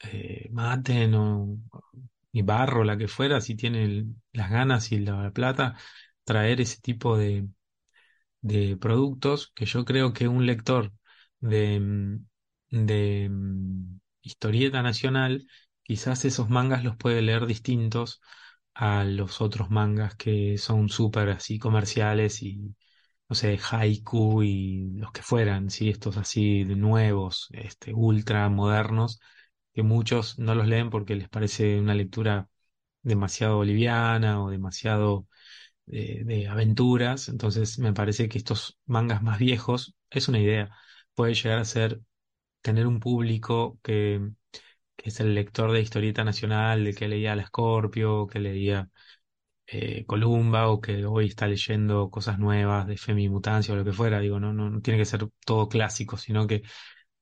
eh, 0.00 0.48
Maten 0.52 1.14
o 1.14 1.58
Barro, 2.44 2.84
la 2.84 2.96
que 2.96 3.08
fuera, 3.08 3.40
si 3.40 3.54
tiene 3.56 4.06
las 4.32 4.50
ganas 4.50 4.90
y 4.92 4.98
la, 5.00 5.30
plata, 5.32 5.76
traer 6.24 6.60
ese 6.60 6.80
tipo 6.80 7.16
de, 7.16 7.48
de 8.40 8.76
productos 8.76 9.52
que 9.54 9.66
yo 9.66 9.84
creo 9.84 10.12
que 10.12 10.28
un 10.28 10.46
lector 10.46 10.92
de, 11.40 11.80
mm, 11.80 12.26
de 12.70 13.28
mm, 13.30 14.00
historieta 14.22 14.82
nacional, 14.82 15.46
quizás 15.82 16.24
esos 16.24 16.50
mangas 16.50 16.84
los 16.84 16.96
puede 16.96 17.22
leer 17.22 17.46
distintos 17.46 18.20
a 18.74 19.04
los 19.04 19.40
otros 19.40 19.70
mangas 19.70 20.16
que 20.16 20.58
son 20.58 20.88
súper 20.88 21.30
así 21.30 21.58
comerciales 21.58 22.42
y, 22.42 22.74
no 23.28 23.34
sé, 23.36 23.58
haiku 23.70 24.42
y 24.42 24.90
los 24.96 25.12
que 25.12 25.22
fueran, 25.22 25.70
¿sí? 25.70 25.90
Estos 25.90 26.16
así 26.16 26.64
de 26.64 26.76
nuevos, 26.76 27.48
este, 27.52 27.94
ultra 27.94 28.48
modernos, 28.50 29.20
que 29.74 29.82
muchos 29.82 30.38
no 30.38 30.54
los 30.54 30.66
leen 30.68 30.90
porque 30.90 31.14
les 31.16 31.28
parece 31.28 31.80
una 31.80 31.94
lectura 31.94 32.48
demasiado 33.02 33.64
liviana 33.64 34.42
o 34.44 34.50
demasiado 34.50 35.28
de, 35.86 36.22
de 36.24 36.48
aventuras. 36.48 37.28
Entonces 37.28 37.78
me 37.78 37.92
parece 37.92 38.28
que 38.28 38.38
estos 38.38 38.78
mangas 38.86 39.22
más 39.22 39.38
viejos, 39.38 39.94
es 40.10 40.28
una 40.28 40.40
idea, 40.40 40.70
puede 41.14 41.34
llegar 41.34 41.58
a 41.58 41.64
ser 41.64 42.00
tener 42.62 42.86
un 42.86 43.00
público 43.00 43.78
que, 43.82 44.20
que 44.96 45.10
es 45.10 45.20
el 45.20 45.34
lector 45.34 45.72
de 45.72 45.80
historieta 45.80 46.24
nacional, 46.24 46.84
de 46.84 46.94
que 46.94 47.08
leía 47.08 47.36
La 47.36 47.46
Scorpio, 47.46 48.26
que 48.26 48.40
leía 48.40 48.88
eh, 49.66 50.04
Columba 50.06 50.68
o 50.68 50.80
que 50.80 51.06
hoy 51.06 51.26
está 51.26 51.46
leyendo 51.48 52.10
cosas 52.10 52.38
nuevas 52.38 52.86
de 52.86 52.96
Femimutancia 52.96 53.74
o 53.74 53.76
lo 53.76 53.84
que 53.84 53.92
fuera. 53.92 54.20
Digo, 54.20 54.40
no, 54.40 54.80
tiene 54.82 54.98
que 54.98 55.04
ser 55.06 55.28
todo 55.44 55.68
clásico, 55.68 56.16
sino 56.18 56.46
que 56.46 56.62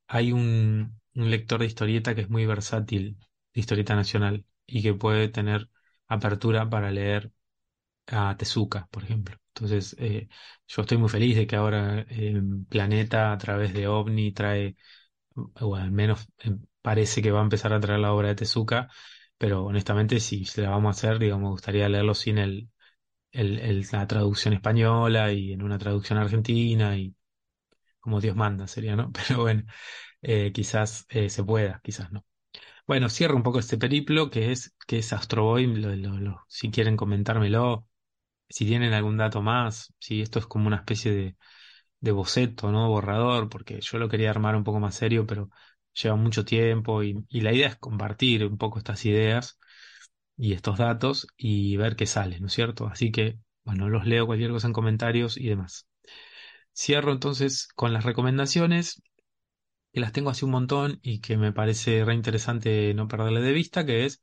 hay 0.09 0.33
un, 0.33 1.01
lector 1.15 1.61
de 1.61 1.67
historieta 1.67 2.15
que 2.15 2.23
es 2.23 2.31
muy 2.31 2.47
versátil, 2.47 3.19
de 3.55 3.61
historieta 3.61 3.95
nacional, 3.97 4.45
y 4.67 4.83
que 4.83 4.95
puede 4.95 5.29
tener 5.29 5.69
apertura 6.09 6.69
para 6.69 6.91
leer 6.91 7.33
a 8.09 8.37
Tezuka, 8.37 8.89
por 8.91 9.05
ejemplo. 9.05 9.37
Entonces, 9.55 9.97
eh, 9.99 10.29
yo 10.69 10.83
estoy 10.83 10.99
muy 10.99 11.09
feliz 11.09 11.37
de 11.37 11.47
que 11.47 11.57
ahora 11.57 12.07
eh, 12.09 12.41
Planeta 12.69 13.33
a 13.33 13.39
través 13.39 13.73
de 13.75 13.87
OVNI 13.89 14.33
trae, 14.33 14.77
o 15.35 15.77
al 15.77 15.91
menos 15.93 16.29
eh, 16.39 16.57
parece 16.83 17.23
que 17.23 17.31
va 17.33 17.41
a 17.41 17.43
empezar 17.45 17.73
a 17.73 17.81
traer 17.81 18.01
la 18.01 18.13
obra 18.13 18.29
de 18.29 18.35
Tezuka, 18.37 18.89
pero 19.39 19.65
honestamente 19.65 20.21
si 20.21 20.45
se 20.45 20.63
la 20.63 20.71
vamos 20.71 20.97
a 20.97 20.99
hacer, 21.09 21.19
digamos, 21.19 21.45
me 21.45 21.51
gustaría 21.51 21.89
leerlo 21.89 22.15
sin 22.15 22.39
el, 22.39 22.71
la 23.93 24.07
traducción 24.07 24.55
española 24.55 25.33
y 25.33 25.53
en 25.53 25.63
una 25.63 25.79
traducción 25.79 26.19
argentina 26.19 26.97
y 26.97 27.15
como 28.01 28.21
Dios 28.21 28.37
manda 28.37 28.67
sería, 28.67 28.97
¿no? 28.97 29.13
Pero 29.29 29.43
bueno, 29.43 29.65
eh, 30.23 30.53
quizás 30.53 31.07
eh, 31.11 31.31
se 31.31 31.45
pueda, 31.45 31.81
quizás 31.85 32.13
no. 32.13 32.25
Bueno, 32.87 33.09
cierro 33.11 33.37
un 33.37 33.43
poco 33.43 33.61
este 33.61 33.79
periplo 33.79 34.31
que 34.31 34.53
es, 34.53 34.75
que 34.87 34.99
es 34.99 35.13
Astro 35.15 35.45
Boy, 35.45 35.69
si 36.49 36.71
quieren 36.71 36.97
comentármelo 36.97 37.87
si 38.49 38.67
tienen 38.67 38.93
algún 38.95 39.17
dato 39.19 39.43
más, 39.43 39.95
si 40.01 40.23
esto 40.23 40.39
es 40.39 40.47
como 40.47 40.67
una 40.69 40.77
especie 40.79 41.13
de, 41.13 41.37
de 42.01 42.13
boceto, 42.13 42.73
¿no? 42.73 42.89
Borrador, 42.89 43.49
porque 43.49 43.81
yo 43.81 43.99
lo 43.99 44.09
quería 44.09 44.31
armar 44.31 44.57
un 44.57 44.65
poco 44.65 44.81
más 44.81 44.95
serio, 44.97 45.27
pero 45.27 45.51
lleva 45.95 46.17
mucho 46.17 46.45
tiempo 46.45 47.03
y, 47.03 47.25
la 47.31 47.53
idea 47.53 47.69
es 47.69 47.77
compartir 47.77 48.45
un 48.47 48.59
poco 48.59 48.79
estas 48.79 49.05
ideas 49.07 49.59
y 50.37 50.55
estos 50.55 50.79
datos 50.79 51.27
y 51.37 51.77
ver 51.77 51.97
qué 51.97 52.07
sale, 52.07 52.41
¿no 52.41 52.49
es 52.49 52.53
cierto? 52.55 52.87
Así 52.89 53.13
que, 53.13 53.39
bueno, 53.65 53.89
los 53.89 54.07
leo 54.07 54.27
cualquier 54.27 54.51
cosa 54.53 54.67
en 54.69 54.73
comentarios 54.73 55.37
y 55.37 55.49
demás. 55.49 55.89
Cierro 56.75 57.13
entonces 57.13 57.69
con 57.75 57.93
las 57.93 58.05
recomendaciones, 58.05 59.03
que 59.93 60.01
las 60.01 60.13
tengo 60.13 60.31
así 60.31 60.45
un 60.45 60.53
montón 60.53 61.01
y 61.03 61.21
que 61.21 61.37
me 61.37 61.53
parece 61.53 62.05
re 62.05 62.15
interesante 62.15 62.95
no 62.95 63.09
perderle 63.09 63.41
de 63.43 63.53
vista, 63.53 63.87
que 63.87 64.07
es 64.07 64.23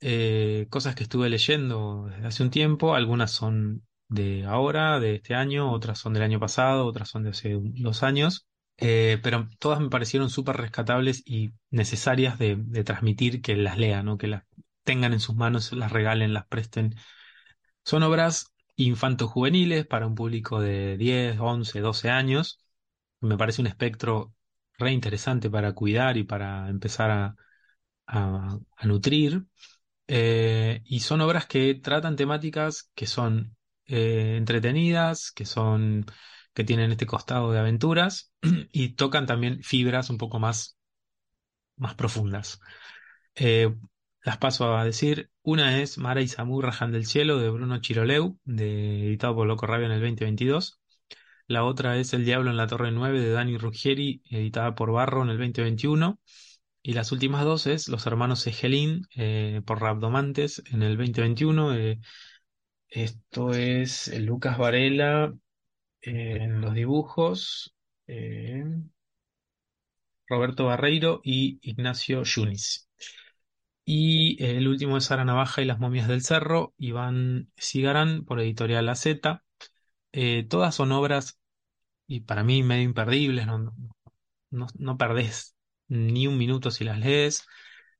eh, 0.00 0.66
cosas 0.70 0.94
que 0.94 1.04
estuve 1.04 1.28
leyendo 1.30 2.06
desde 2.10 2.26
hace 2.26 2.42
un 2.42 2.50
tiempo, 2.50 2.94
algunas 2.94 3.32
son 3.32 3.84
de 4.08 4.44
ahora, 4.46 5.00
de 5.00 5.16
este 5.16 5.34
año, 5.34 5.72
otras 5.72 5.98
son 5.98 6.14
del 6.14 6.22
año 6.22 6.40
pasado, 6.40 6.86
otras 6.86 7.08
son 7.10 7.24
de 7.24 7.30
hace 7.30 7.58
dos 7.60 8.02
años, 8.02 8.46
eh, 8.78 9.18
pero 9.22 9.48
todas 9.58 9.80
me 9.80 9.90
parecieron 9.90 10.30
súper 10.30 10.56
rescatables 10.56 11.22
y 11.26 11.52
necesarias 11.70 12.38
de, 12.38 12.56
transmitir 12.84 13.42
que 13.42 13.56
las 13.56 13.78
lean. 13.78 14.18
Que 14.18 14.28
las 14.28 14.44
tengan 14.84 15.12
en 15.12 15.20
sus 15.20 15.36
manos, 15.36 15.72
las 15.72 15.92
regalen, 15.92 16.34
las 16.34 16.46
presten. 16.46 16.94
Son 17.84 18.02
obras 18.02 18.54
infanto-juveniles 18.76 19.86
para 19.86 20.06
un 20.06 20.14
público 20.14 20.60
de 20.60 20.96
10, 20.96 21.38
11, 21.40 21.80
12 21.80 22.10
años. 22.10 22.60
Me 23.20 23.36
parece 23.36 23.60
un 23.62 23.68
espectro 23.68 24.34
re 24.78 24.92
interesante 24.92 25.50
para 25.50 25.72
cuidar 25.74 26.16
y 26.16 26.24
para 26.24 26.68
empezar 26.68 27.36
a 28.06 28.58
nutrir. 28.84 29.44
Eh, 30.08 30.80
y 30.86 31.00
son 31.00 31.20
obras 31.20 31.46
que 31.46 31.74
tratan 31.74 32.16
temáticas 32.16 32.90
que 32.94 33.06
son 33.06 33.56
eh, 33.86 34.36
entretenidas, 34.38 35.30
que 35.32 35.44
son, 35.44 36.06
que 36.58 36.64
tienen 36.64 36.90
este 36.90 37.06
costado 37.06 37.52
de 37.52 37.60
aventuras 37.60 38.32
y 38.72 38.94
tocan 38.96 39.26
también 39.26 39.62
fibras 39.62 40.10
un 40.10 40.18
poco 40.18 40.40
más, 40.40 40.76
más 41.76 41.94
profundas. 41.94 42.60
Eh, 43.36 43.72
las 44.24 44.38
paso 44.38 44.76
a 44.76 44.84
decir. 44.84 45.30
Una 45.42 45.80
es 45.80 45.98
Mara 45.98 46.20
y 46.20 46.26
Samu 46.26 46.60
Rajan 46.60 46.90
del 46.90 47.06
Cielo 47.06 47.38
de 47.38 47.48
Bruno 47.48 47.80
Chiroleu, 47.80 48.40
de, 48.44 49.06
editado 49.06 49.36
por 49.36 49.46
Loco 49.46 49.66
Rabia 49.68 49.86
en 49.86 49.92
el 49.92 50.00
2022. 50.00 50.80
La 51.46 51.62
otra 51.62 51.96
es 51.96 52.12
El 52.12 52.24
Diablo 52.24 52.50
en 52.50 52.56
la 52.56 52.66
Torre 52.66 52.90
9 52.90 53.20
de 53.20 53.30
Dani 53.30 53.56
Ruggieri, 53.56 54.22
editada 54.28 54.74
por 54.74 54.90
Barro 54.90 55.22
en 55.22 55.30
el 55.30 55.38
2021. 55.38 56.18
Y 56.82 56.94
las 56.94 57.12
últimas 57.12 57.44
dos 57.44 57.68
es 57.68 57.88
Los 57.88 58.04
Hermanos 58.04 58.44
Egelín 58.48 59.06
eh, 59.14 59.62
por 59.64 59.80
Rabdomantes 59.80 60.64
en 60.72 60.82
el 60.82 60.96
2021. 60.96 61.76
eh, 61.76 62.00
esto 62.88 63.52
es 63.52 64.12
Lucas 64.18 64.58
Varela 64.58 65.32
en 66.02 66.60
los 66.60 66.74
dibujos, 66.74 67.74
Roberto 70.28 70.66
Barreiro 70.66 71.20
y 71.24 71.58
Ignacio 71.62 72.22
Yunis. 72.22 72.88
Y 73.84 74.42
el 74.44 74.68
último 74.68 74.98
es 74.98 75.04
Sara 75.06 75.24
Navaja 75.24 75.62
y 75.62 75.64
las 75.64 75.78
momias 75.80 76.08
del 76.08 76.22
cerro, 76.22 76.74
Iván 76.78 77.50
Sigarán 77.56 78.24
por 78.24 78.40
Editorial 78.40 78.86
La 78.86 78.94
Z. 78.94 79.42
Eh, 80.12 80.46
todas 80.48 80.74
son 80.74 80.92
obras, 80.92 81.40
y 82.06 82.20
para 82.20 82.44
mí 82.44 82.62
medio 82.62 82.84
imperdibles, 82.84 83.46
no, 83.46 83.74
no, 84.50 84.98
perdés 84.98 85.56
ni 85.88 86.26
un 86.26 86.38
minuto 86.38 86.70
si 86.70 86.84
las 86.84 86.98
lees. 87.00 87.46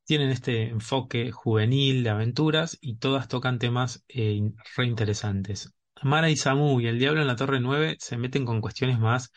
Tienen 0.05 0.31
este 0.31 0.69
enfoque 0.71 1.33
juvenil 1.33 2.05
de 2.05 2.11
aventuras 2.11 2.79
y 2.81 2.97
todas 2.97 3.29
tocan 3.29 3.59
temas 3.59 4.05
eh, 4.09 4.41
re 4.77 4.87
interesantes. 4.87 5.75
Mara 6.03 6.31
y 6.31 6.37
Samu 6.37 6.81
y 6.81 6.87
el 6.87 6.99
Diablo 6.99 7.21
en 7.21 7.27
la 7.27 7.37
Torre 7.37 7.61
9 7.61 7.97
se 7.99 8.17
meten 8.17 8.45
con 8.45 8.61
cuestiones 8.61 8.99
más 8.99 9.33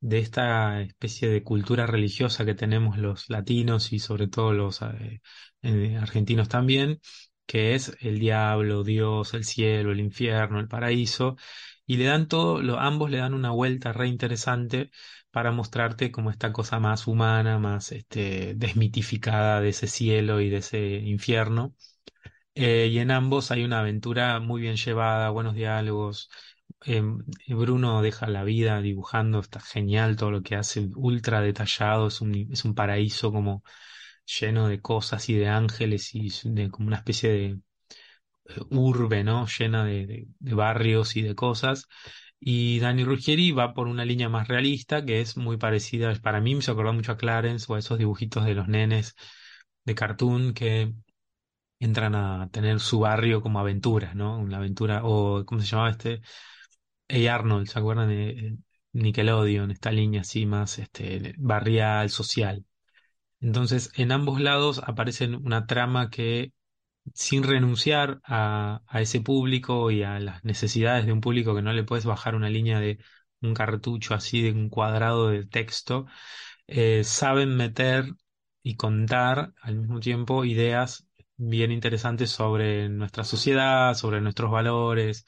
de 0.00 0.18
esta 0.18 0.80
especie 0.82 1.28
de 1.28 1.42
cultura 1.42 1.86
religiosa 1.86 2.44
que 2.44 2.54
tenemos 2.54 2.98
los 2.98 3.28
latinos 3.30 3.92
y 3.92 3.98
sobre 3.98 4.28
todo 4.28 4.52
los 4.52 4.82
eh, 4.82 5.20
eh, 5.62 5.96
argentinos 6.00 6.48
también, 6.48 7.00
que 7.46 7.74
es 7.74 7.96
el 8.00 8.18
diablo, 8.18 8.84
Dios, 8.84 9.34
el 9.34 9.44
cielo, 9.44 9.92
el 9.92 10.00
infierno, 10.00 10.60
el 10.60 10.68
paraíso, 10.68 11.36
y 11.86 11.96
le 11.96 12.04
dan 12.04 12.28
todo, 12.28 12.62
lo, 12.62 12.78
ambos 12.80 13.10
le 13.10 13.18
dan 13.18 13.34
una 13.34 13.50
vuelta 13.50 13.92
re 13.92 14.08
interesante 14.08 14.90
para 15.30 15.52
mostrarte 15.52 16.10
como 16.10 16.30
esta 16.30 16.52
cosa 16.52 16.78
más 16.80 17.06
humana, 17.06 17.58
más 17.58 17.92
este, 17.92 18.54
desmitificada 18.56 19.60
de 19.60 19.70
ese 19.70 19.86
cielo 19.88 20.40
y 20.40 20.50
de 20.50 20.58
ese 20.58 20.80
infierno. 20.80 21.74
Eh, 22.56 22.86
y 22.90 22.98
en 23.00 23.10
ambos 23.10 23.50
hay 23.50 23.64
una 23.64 23.80
aventura 23.80 24.38
muy 24.40 24.60
bien 24.62 24.76
llevada, 24.76 25.30
buenos 25.30 25.54
diálogos. 25.54 26.30
Eh, 26.86 27.02
Bruno 27.48 28.00
deja 28.02 28.26
la 28.28 28.44
vida 28.44 28.80
dibujando, 28.80 29.40
está 29.40 29.60
genial 29.60 30.16
todo 30.16 30.30
lo 30.30 30.42
que 30.42 30.54
hace, 30.56 30.88
ultra 30.94 31.40
detallado, 31.40 32.08
es 32.08 32.20
un, 32.20 32.34
es 32.52 32.64
un 32.64 32.74
paraíso 32.74 33.32
como 33.32 33.64
lleno 34.40 34.68
de 34.68 34.80
cosas 34.80 35.28
y 35.28 35.34
de 35.34 35.48
ángeles 35.48 36.10
y 36.14 36.30
como 36.70 36.88
una 36.88 36.98
especie 36.98 37.30
de 37.30 37.46
eh, 38.46 38.60
urbe, 38.70 39.24
¿no? 39.24 39.46
Llena 39.46 39.84
de, 39.84 40.26
barrios 40.40 41.16
y 41.16 41.22
de 41.22 41.34
cosas. 41.34 41.86
Y 42.40 42.78
Dani 42.80 43.04
Ruggieri 43.04 43.52
va 43.52 43.74
por 43.74 43.88
una 43.88 44.04
línea 44.04 44.28
más 44.28 44.48
realista 44.48 45.04
que 45.04 45.20
es 45.20 45.36
muy 45.36 45.56
parecida, 45.56 46.14
para 46.22 46.40
mí 46.40 46.54
me 46.54 46.60
hizo 46.60 46.72
acordar 46.72 46.94
mucho 46.94 47.12
a 47.12 47.16
Clarence 47.16 47.66
o 47.68 47.76
a 47.76 47.78
esos 47.78 47.98
dibujitos 47.98 48.44
de 48.44 48.54
los 48.54 48.68
nenes 48.68 49.14
de 49.84 49.94
cartoon 49.94 50.54
que 50.54 50.94
entran 51.78 52.14
a 52.14 52.48
tener 52.50 52.80
su 52.80 53.00
barrio 53.00 53.42
como 53.42 53.60
aventuras, 53.60 54.14
¿no? 54.14 54.38
Una 54.38 54.58
aventura, 54.58 55.02
o 55.04 55.44
¿cómo 55.46 55.60
se 55.60 55.66
llamaba 55.68 55.90
este? 55.90 56.22
Hey 57.08 57.26
Arnold, 57.28 57.68
¿se 57.68 57.78
acuerdan 57.78 58.08
de 58.08 58.30
eh, 58.30 58.58
Nickelodeon? 58.92 59.70
Esta 59.70 59.92
línea 59.92 60.22
así 60.22 60.46
más 60.46 60.78
este, 60.78 61.34
barrial, 61.38 62.10
social. 62.10 62.64
Entonces, 63.40 63.90
en 63.96 64.12
ambos 64.12 64.40
lados 64.40 64.80
aparece 64.84 65.26
una 65.28 65.66
trama 65.66 66.10
que, 66.10 66.52
sin 67.14 67.42
renunciar 67.44 68.20
a, 68.24 68.82
a 68.88 69.00
ese 69.02 69.20
público 69.20 69.90
y 69.90 70.02
a 70.04 70.20
las 70.20 70.44
necesidades 70.44 71.06
de 71.06 71.12
un 71.12 71.20
público 71.20 71.54
que 71.54 71.62
no 71.62 71.72
le 71.72 71.84
puedes 71.84 72.06
bajar 72.06 72.34
una 72.36 72.50
línea 72.50 72.80
de 72.80 72.98
un 73.42 73.54
cartucho 73.54 74.14
así 74.14 74.42
de 74.42 74.52
un 74.52 74.70
cuadrado 74.70 75.28
de 75.28 75.46
texto, 75.46 76.06
eh, 76.66 77.04
saben 77.04 77.56
meter 77.56 78.06
y 78.62 78.76
contar 78.76 79.54
al 79.62 79.76
mismo 79.76 80.00
tiempo 80.00 80.44
ideas 80.44 81.06
bien 81.48 81.72
interesantes 81.72 82.30
sobre 82.30 82.88
nuestra 82.88 83.24
sociedad, 83.24 83.94
sobre 83.94 84.20
nuestros 84.20 84.50
valores, 84.50 85.26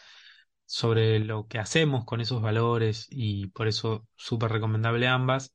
sobre 0.65 1.21
lo 1.21 1.47
que 1.49 1.59
hacemos 1.59 2.05
con 2.05 2.21
esos 2.21 2.43
valores 2.43 3.07
y 3.11 3.49
por 3.49 3.69
eso 3.69 4.07
súper 4.17 4.53
recomendable 4.53 5.09
ambas. 5.09 5.55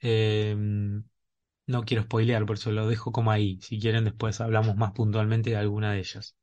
Eh, 0.00 0.56
no 1.66 1.84
quiero 1.84 2.02
spoilear, 2.04 2.44
por 2.46 2.56
eso 2.56 2.70
lo 2.72 2.88
dejo 2.88 3.12
como 3.12 3.30
ahí. 3.30 3.58
Si 3.60 3.78
quieren, 3.80 4.04
después 4.04 4.40
hablamos 4.40 4.76
más 4.76 4.92
puntualmente 4.92 5.50
de 5.50 5.56
alguna 5.56 5.92
de 5.92 6.00
ellas. 6.00 6.36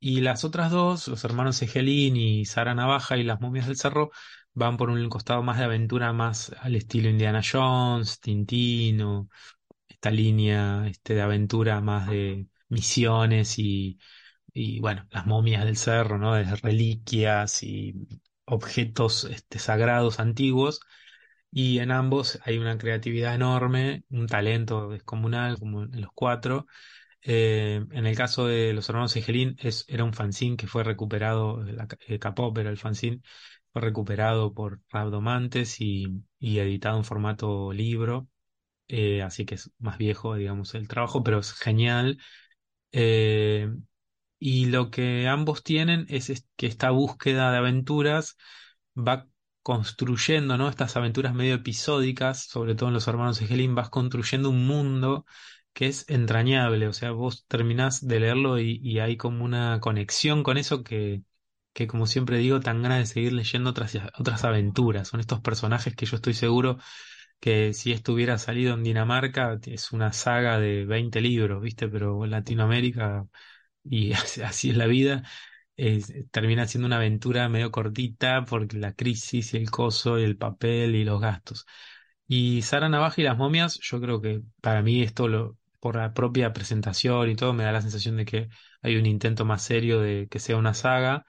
Y 0.00 0.20
las 0.20 0.44
otras 0.44 0.70
dos, 0.70 1.08
los 1.08 1.24
hermanos 1.24 1.62
Egelín 1.62 2.16
y 2.16 2.44
Sara 2.44 2.74
Navaja 2.74 3.16
y 3.16 3.24
las 3.24 3.40
momias 3.40 3.66
del 3.66 3.76
cerro, 3.76 4.10
van 4.54 4.76
por 4.76 4.90
un 4.90 5.08
costado 5.08 5.42
más 5.42 5.58
de 5.58 5.64
aventura, 5.64 6.12
más 6.12 6.52
al 6.60 6.76
estilo 6.76 7.08
Indiana 7.08 7.42
Jones, 7.48 8.20
Tintino, 8.20 9.28
esta 9.88 10.10
línea 10.10 10.86
este, 10.88 11.14
de 11.14 11.22
aventura 11.22 11.80
más 11.80 12.08
de 12.08 12.46
misiones 12.68 13.58
y, 13.58 13.98
y 14.52 14.80
bueno, 14.80 15.06
las 15.10 15.26
momias 15.26 15.64
del 15.64 15.76
cerro, 15.76 16.18
¿no? 16.18 16.34
Reliquias 16.62 17.62
y 17.62 17.94
objetos 18.46 19.24
este, 19.24 19.58
sagrados 19.58 20.20
antiguos. 20.20 20.80
Y 21.50 21.78
en 21.78 21.90
ambos 21.92 22.38
hay 22.44 22.58
una 22.58 22.76
creatividad 22.78 23.34
enorme, 23.34 24.04
un 24.10 24.26
talento 24.26 24.90
descomunal, 24.90 25.58
como 25.58 25.84
en 25.84 26.00
los 26.02 26.10
cuatro. 26.14 26.66
Eh, 27.22 27.84
en 27.92 28.06
el 28.06 28.16
caso 28.16 28.46
de 28.46 28.72
los 28.74 28.88
hermanos 28.88 29.16
Egelín, 29.16 29.56
es, 29.60 29.84
era 29.88 30.04
un 30.04 30.14
fanzine 30.14 30.56
que 30.56 30.66
fue 30.68 30.84
recuperado, 30.84 31.64
eh, 32.08 32.18
Capop 32.18 32.58
era 32.58 32.70
el 32.70 32.78
fanzine, 32.78 33.22
fue 33.72 33.82
recuperado 33.82 34.54
por 34.54 34.80
Rabdomantes 34.90 35.80
y, 35.80 36.24
y 36.40 36.58
editado 36.60 36.98
en 36.98 37.04
formato 37.04 37.72
libro, 37.72 38.28
eh, 38.88 39.22
así 39.22 39.44
que 39.46 39.56
es 39.56 39.70
más 39.78 39.98
viejo, 39.98 40.34
digamos, 40.36 40.74
el 40.74 40.88
trabajo, 40.88 41.22
pero 41.22 41.38
es 41.40 41.52
genial. 41.52 42.18
Eh, 42.92 43.70
y 44.38 44.66
lo 44.66 44.90
que 44.90 45.28
ambos 45.28 45.62
tienen 45.62 46.06
es, 46.08 46.46
que 46.56 46.66
esta 46.66 46.90
búsqueda 46.90 47.50
de 47.52 47.58
aventuras 47.58 48.36
va 48.96 49.28
construyendo, 49.62 50.56
¿no? 50.58 50.68
Estas 50.68 50.96
aventuras 50.96 51.34
medio 51.34 51.54
episódicas, 51.56 52.44
sobre 52.46 52.74
todo 52.74 52.88
en 52.88 52.94
los 52.94 53.08
hermanos 53.08 53.40
Egelin, 53.42 53.74
vas 53.74 53.90
construyendo 53.90 54.50
un 54.50 54.66
mundo 54.66 55.26
que 55.72 55.86
es 55.88 56.08
entrañable, 56.08 56.88
o 56.88 56.92
sea, 56.92 57.12
vos 57.12 57.46
terminás 57.46 58.06
de 58.06 58.20
leerlo 58.20 58.58
y, 58.58 58.80
y 58.82 58.98
hay 59.00 59.16
como 59.16 59.44
una 59.44 59.80
conexión 59.80 60.42
con 60.42 60.58
eso 60.58 60.82
que, 60.82 61.22
que 61.72 61.86
como 61.86 62.06
siempre 62.06 62.38
digo, 62.38 62.60
tan 62.60 62.82
ganas 62.82 62.98
de 62.98 63.06
seguir 63.06 63.32
leyendo 63.32 63.70
otras, 63.70 63.96
otras 64.18 64.44
aventuras. 64.44 65.08
Son 65.08 65.20
estos 65.20 65.40
personajes 65.40 65.94
que 65.94 66.06
yo 66.06 66.16
estoy 66.16 66.34
seguro 66.34 66.78
que 67.40 67.72
si 67.74 67.92
esto 67.92 68.12
hubiera 68.14 68.38
salido 68.38 68.74
en 68.74 68.84
Dinamarca 68.84 69.58
es 69.66 69.92
una 69.92 70.12
saga 70.12 70.58
de 70.58 70.84
20 70.86 71.20
libros, 71.20 71.62
¿viste? 71.62 71.88
Pero 71.88 72.24
en 72.24 72.30
Latinoamérica, 72.32 73.26
y 73.84 74.12
así 74.44 74.70
es 74.70 74.76
la 74.76 74.86
vida, 74.86 75.24
es- 75.76 76.12
termina 76.30 76.66
siendo 76.66 76.86
una 76.86 76.96
aventura 76.96 77.48
medio 77.48 77.70
cortita 77.72 78.44
porque 78.44 78.78
la 78.78 78.92
crisis 78.94 79.54
y 79.54 79.58
el 79.58 79.70
coso 79.70 80.18
y 80.18 80.24
el 80.24 80.36
papel 80.38 80.94
y 80.96 81.04
los 81.04 81.20
gastos. 81.20 81.66
Y 82.26 82.62
Sara 82.62 82.88
Navaja 82.88 83.20
y 83.20 83.24
las 83.24 83.36
momias, 83.38 83.78
yo 83.82 84.00
creo 84.00 84.20
que 84.20 84.42
para 84.60 84.82
mí 84.82 85.02
esto 85.02 85.28
lo, 85.28 85.56
por 85.80 85.96
la 85.96 86.12
propia 86.14 86.52
presentación 86.52 87.30
y 87.30 87.36
todo, 87.36 87.52
me 87.54 87.64
da 87.64 87.72
la 87.72 87.80
sensación 87.82 88.16
de 88.16 88.24
que 88.26 88.48
hay 88.82 88.96
un 88.96 89.06
intento 89.06 89.44
más 89.44 89.62
serio 89.62 90.00
de 90.00 90.28
que 90.30 90.38
sea 90.38 90.56
una 90.56 90.74
saga. 90.74 91.24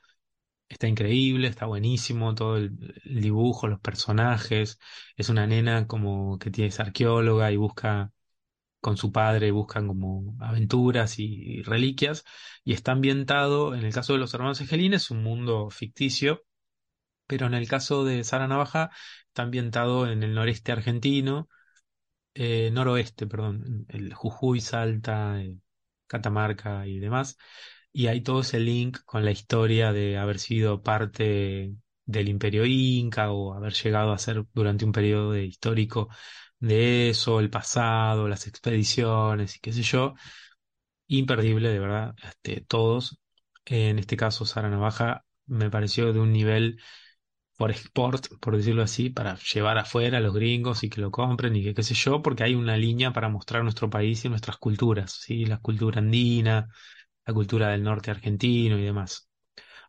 Está 0.69 0.88
increíble, 0.88 1.47
está 1.47 1.65
buenísimo, 1.65 2.36
todo 2.36 2.58
el, 2.58 2.77
dibujo, 3.05 3.67
los 3.67 3.79
personajes. 3.82 4.79
Es 5.17 5.29
una 5.29 5.47
nena 5.47 5.88
como 5.88 6.38
que 6.39 6.51
tiene, 6.51 6.69
es 6.69 6.79
arqueóloga 6.79 7.51
y 7.51 7.58
busca 7.58 8.12
con 8.82 8.97
su 8.97 9.12
padre, 9.12 9.51
buscan 9.51 9.88
como 9.88 10.38
aventuras 10.41 11.19
y, 11.19 11.63
reliquias. 11.63 12.25
Y 12.63 12.73
está 12.73 12.93
ambientado, 12.93 13.75
en 13.75 13.86
el 13.86 13.93
caso 13.93 14.13
de 14.13 14.19
los 14.19 14.34
hermanos 14.34 14.62
Egelines, 14.62 15.12
un 15.12 15.23
mundo 15.23 15.69
ficticio 15.69 16.45
pero 17.27 17.45
en 17.47 17.53
el 17.53 17.67
caso 17.67 18.05
de 18.05 18.23
Sara 18.23 18.47
Navaja 18.47 18.89
está 19.27 19.43
ambientado 19.43 20.08
en 20.12 20.23
el 20.23 20.34
noreste 20.34 20.71
argentino, 20.71 21.49
eh, 22.34 22.71
noroeste, 22.71 23.27
perdón, 23.27 23.86
el 23.89 24.13
Jujuy, 24.13 24.62
Salta, 24.62 25.41
eh, 25.41 25.58
Catamarca 26.08 26.88
y 26.88 26.99
demás. 26.99 27.38
Y 27.91 28.08
hay 28.08 28.21
todo 28.21 28.41
ese 28.41 28.60
link 28.60 28.99
con 29.06 29.25
la 29.25 29.32
historia 29.32 29.91
de 29.93 30.17
haber 30.17 30.39
sido 30.39 30.82
parte 30.84 31.73
del 32.06 32.30
Imperio 32.30 32.65
Inca 32.65 33.32
o 33.32 33.54
haber 33.54 33.73
llegado 33.73 34.12
a 34.13 34.17
ser 34.19 34.45
durante 34.54 34.86
un 34.86 34.91
periodo 34.91 35.36
histórico 35.38 36.10
de 36.60 37.10
eso, 37.10 37.39
el 37.39 37.49
pasado, 37.49 38.28
las 38.28 38.47
expediciones 38.47 39.56
y 39.58 39.60
qué 39.60 39.73
sé 39.73 39.82
yo. 39.84 40.13
Imperdible, 41.08 41.69
de 41.69 41.80
verdad, 41.80 42.15
este, 42.23 42.62
todos. 42.62 43.19
En 43.65 43.99
este 43.99 44.17
caso, 44.17 44.45
Sara 44.45 44.69
Navaja 44.69 45.25
me 45.47 45.69
pareció 45.71 46.13
de 46.13 46.19
un 46.19 46.32
nivel 46.34 46.80
por 47.58 47.71
export, 47.71 48.28
por 48.39 48.56
decirlo 48.58 48.84
así, 48.84 49.10
para 49.10 49.38
llevar 49.54 49.78
afuera 49.78 50.17
a 50.19 50.21
los 50.21 50.34
gringos 50.34 50.84
y 50.84 50.89
que 50.89 51.02
lo 51.02 51.12
compren 51.12 51.56
y 51.56 51.63
que 51.63 51.73
qué 51.73 51.84
sé 51.84 51.93
yo, 51.93 52.21
porque 52.21 52.43
hay 52.43 52.56
una 52.56 52.78
línea 52.78 53.12
para 53.13 53.28
mostrar 53.30 53.63
nuestro 53.63 53.89
país 53.89 54.23
y 54.25 54.30
nuestras 54.30 54.58
culturas, 54.58 55.12
¿sí? 55.12 55.45
La 55.45 55.60
cultura 55.60 55.99
andina, 55.99 56.69
la 57.29 57.33
cultura 57.35 57.69
del 57.69 57.83
norte 57.83 58.11
argentino 58.11 58.77
y 58.79 58.83
demás. 58.83 59.29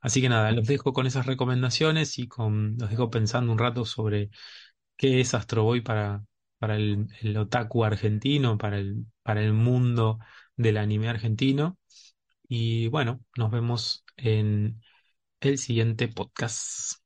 Así 0.03 0.21
que 0.23 0.29
nada, 0.29 0.53
los 0.53 0.67
dejo 0.67 0.93
con 0.93 1.07
esas 1.07 1.27
recomendaciones 1.27 2.19
y 2.19 2.29
con, 2.29 2.77
los 2.79 2.91
dejo 2.91 3.11
pensando 3.11 3.53
un 3.53 3.59
rato 3.59 3.85
sobre 3.85 4.31
qué 4.97 5.21
es 5.21 5.35
Astro 5.35 5.65
Boy 5.65 5.83
para, 5.83 6.25
para 6.59 6.77
el, 6.77 7.09
el 7.23 7.37
otaku 7.39 7.85
argentino, 7.85 8.59
para 8.59 8.79
el, 8.79 9.07
para 9.23 9.43
el 9.43 9.53
mundo 9.55 10.19
del 10.57 10.79
anime 10.79 11.09
argentino. 11.09 11.79
Y 12.49 12.89
bueno, 12.89 13.21
nos 13.39 13.51
vemos 13.51 14.05
en 14.17 14.83
el 15.41 15.59
siguiente 15.59 16.09
podcast. 16.09 17.00